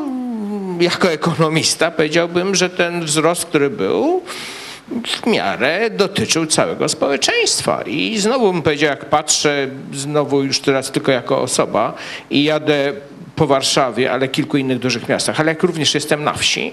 [0.80, 4.22] jako ekonomista powiedziałbym, że ten wzrost, który był,
[4.88, 7.82] w miarę dotyczył całego społeczeństwa.
[7.82, 11.94] I znowu bym powiedział, jak patrzę, znowu już teraz tylko jako osoba
[12.30, 12.92] i jadę
[13.36, 16.72] po Warszawie, ale kilku innych dużych miastach, ale jak również jestem na wsi,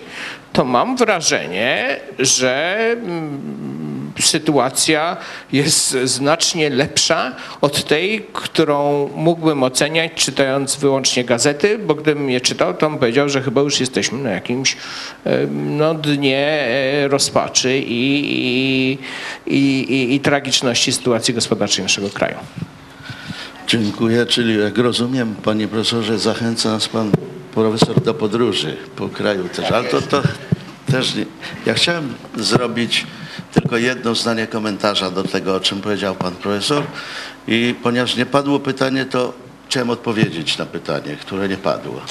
[0.53, 5.17] to mam wrażenie, że mm, sytuacja
[5.51, 12.73] jest znacznie lepsza od tej, którą mógłbym oceniać czytając wyłącznie gazety, bo gdybym je czytał,
[12.73, 14.77] to bym powiedział, że chyba już jesteśmy na jakimś
[15.51, 18.97] no, dnie e, rozpaczy i,
[19.45, 22.35] i, i, i tragiczności sytuacji gospodarczej naszego kraju.
[23.67, 27.11] Dziękuję, czyli jak rozumiem, panie profesorze, zachęca nas pan
[27.53, 30.21] profesor do podróży po kraju też, ale to, to
[30.91, 31.25] też nie.
[31.65, 33.07] Ja chciałem zrobić
[33.53, 36.83] tylko jedno zdanie komentarza do tego, o czym powiedział pan profesor
[37.47, 39.33] i ponieważ nie padło pytanie, to
[39.67, 42.01] chciałem odpowiedzieć na pytanie, które nie padło.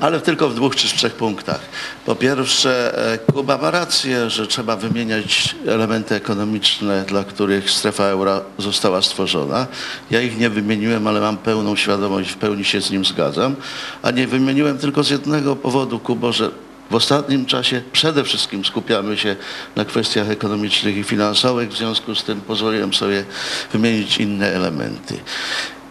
[0.00, 1.60] Ale tylko w dwóch czy trzech punktach.
[2.06, 8.40] Po pierwsze, e, Kuba ma rację, że trzeba wymieniać elementy ekonomiczne, dla których strefa euro
[8.58, 9.66] została stworzona.
[10.10, 13.56] Ja ich nie wymieniłem, ale mam pełną świadomość, w pełni się z nim zgadzam.
[14.02, 16.50] A nie wymieniłem tylko z jednego powodu, Kubo, że
[16.90, 19.36] w ostatnim czasie przede wszystkim skupiamy się
[19.76, 23.24] na kwestiach ekonomicznych i finansowych, w związku z tym pozwoliłem sobie
[23.72, 25.14] wymienić inne elementy.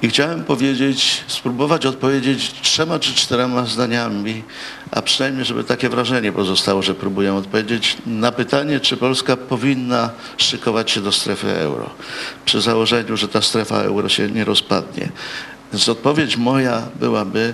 [0.01, 4.43] I chciałem powiedzieć, spróbować odpowiedzieć trzema czy czterema zdaniami,
[4.91, 10.91] a przynajmniej, żeby takie wrażenie pozostało, że próbuję odpowiedzieć na pytanie, czy Polska powinna szykować
[10.91, 11.89] się do strefy euro,
[12.45, 15.09] przy założeniu, że ta strefa euro się nie rozpadnie.
[15.73, 17.53] Więc odpowiedź moja byłaby,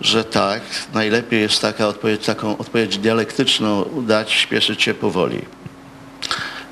[0.00, 0.62] że tak,
[0.94, 5.59] najlepiej jest taka odpowiedź, taką odpowiedź dialektyczną dać, śpieszyć się powoli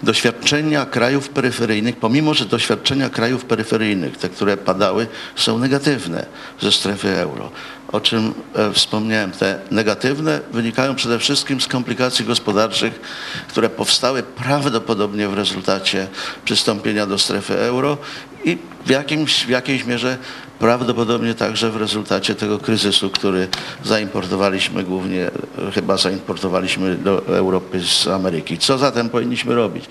[0.03, 6.26] doświadczenia krajów peryferyjnych, pomimo że doświadczenia krajów peryferyjnych, te, które padały, są negatywne
[6.61, 7.51] ze strefy euro.
[7.93, 13.01] O czym e, wspomniałem, te negatywne wynikają przede wszystkim z komplikacji gospodarczych,
[13.49, 16.07] które powstały prawdopodobnie w rezultacie
[16.45, 17.99] przystąpienia do strefy euro
[18.45, 20.18] i w, jakimś, w jakiejś mierze
[20.59, 23.49] prawdopodobnie także w rezultacie tego kryzysu, który
[23.84, 28.59] zaimportowaliśmy głównie, e, chyba zaimportowaliśmy do Europy z Ameryki.
[28.59, 29.84] Co zatem powinniśmy robić?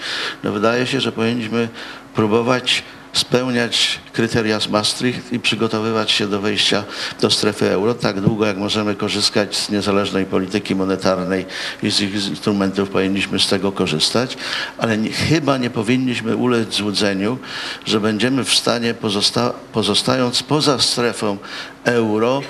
[0.44, 1.70] No wydaje się, że powinniśmy
[2.16, 2.84] próbować
[3.14, 6.84] spełniać kryteria z Maastricht i przygotowywać się do wejścia
[7.22, 11.46] do strefy euro tak długo, jak możemy korzystać z niezależnej polityki monetarnej
[11.84, 14.38] i z ich instrumentów powinniśmy z tego korzystać,
[14.78, 17.38] ale nie, chyba nie powinniśmy ulec złudzeniu,
[17.86, 21.38] że będziemy w stanie pozosta pozostając poza strefą
[21.84, 22.42] euro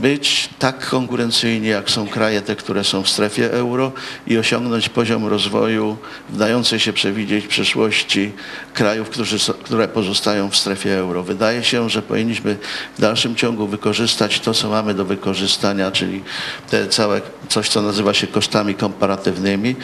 [0.00, 3.92] być tak konkurencyjni, jak są kraje te, które są w strefie euro
[4.26, 5.96] i osiągnąć poziom rozwoju
[6.30, 8.32] dający się przewidzieć w przyszłości
[8.74, 11.22] krajów, którzy, które pozostają w strefie euro.
[11.22, 12.56] Wydaje się, że powinniśmy
[12.98, 16.22] w dalszym ciągu wykorzystać to, co mamy do wykorzystania, czyli
[16.70, 19.76] te całe coś, co nazywa się kosztami komparatywnymi,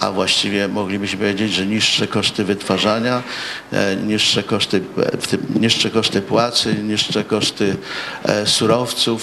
[0.00, 3.22] a właściwie moglibyśmy powiedzieć, że niższe koszty wytwarzania,
[3.72, 7.76] e, niższe koszty, e, w niższe koszty płacy, niższe koszty
[8.24, 8.46] e,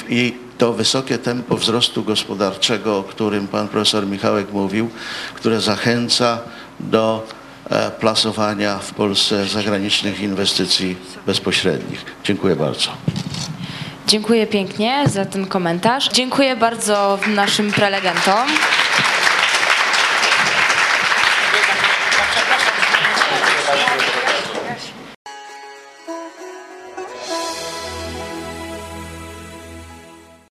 [0.10, 4.90] i to wysokie tempo wzrostu gospodarczego, o którym pan profesor Michałek mówił,
[5.36, 6.40] które zachęca
[6.80, 7.28] do
[7.70, 12.06] e, plasowania w Polsce zagranicznych inwestycji bezpośrednich.
[12.24, 12.90] Dziękuję bardzo.
[14.08, 16.10] Dziękuję pięknie za ten komentarz.
[16.10, 18.48] Dziękuję bardzo naszym prelegentom.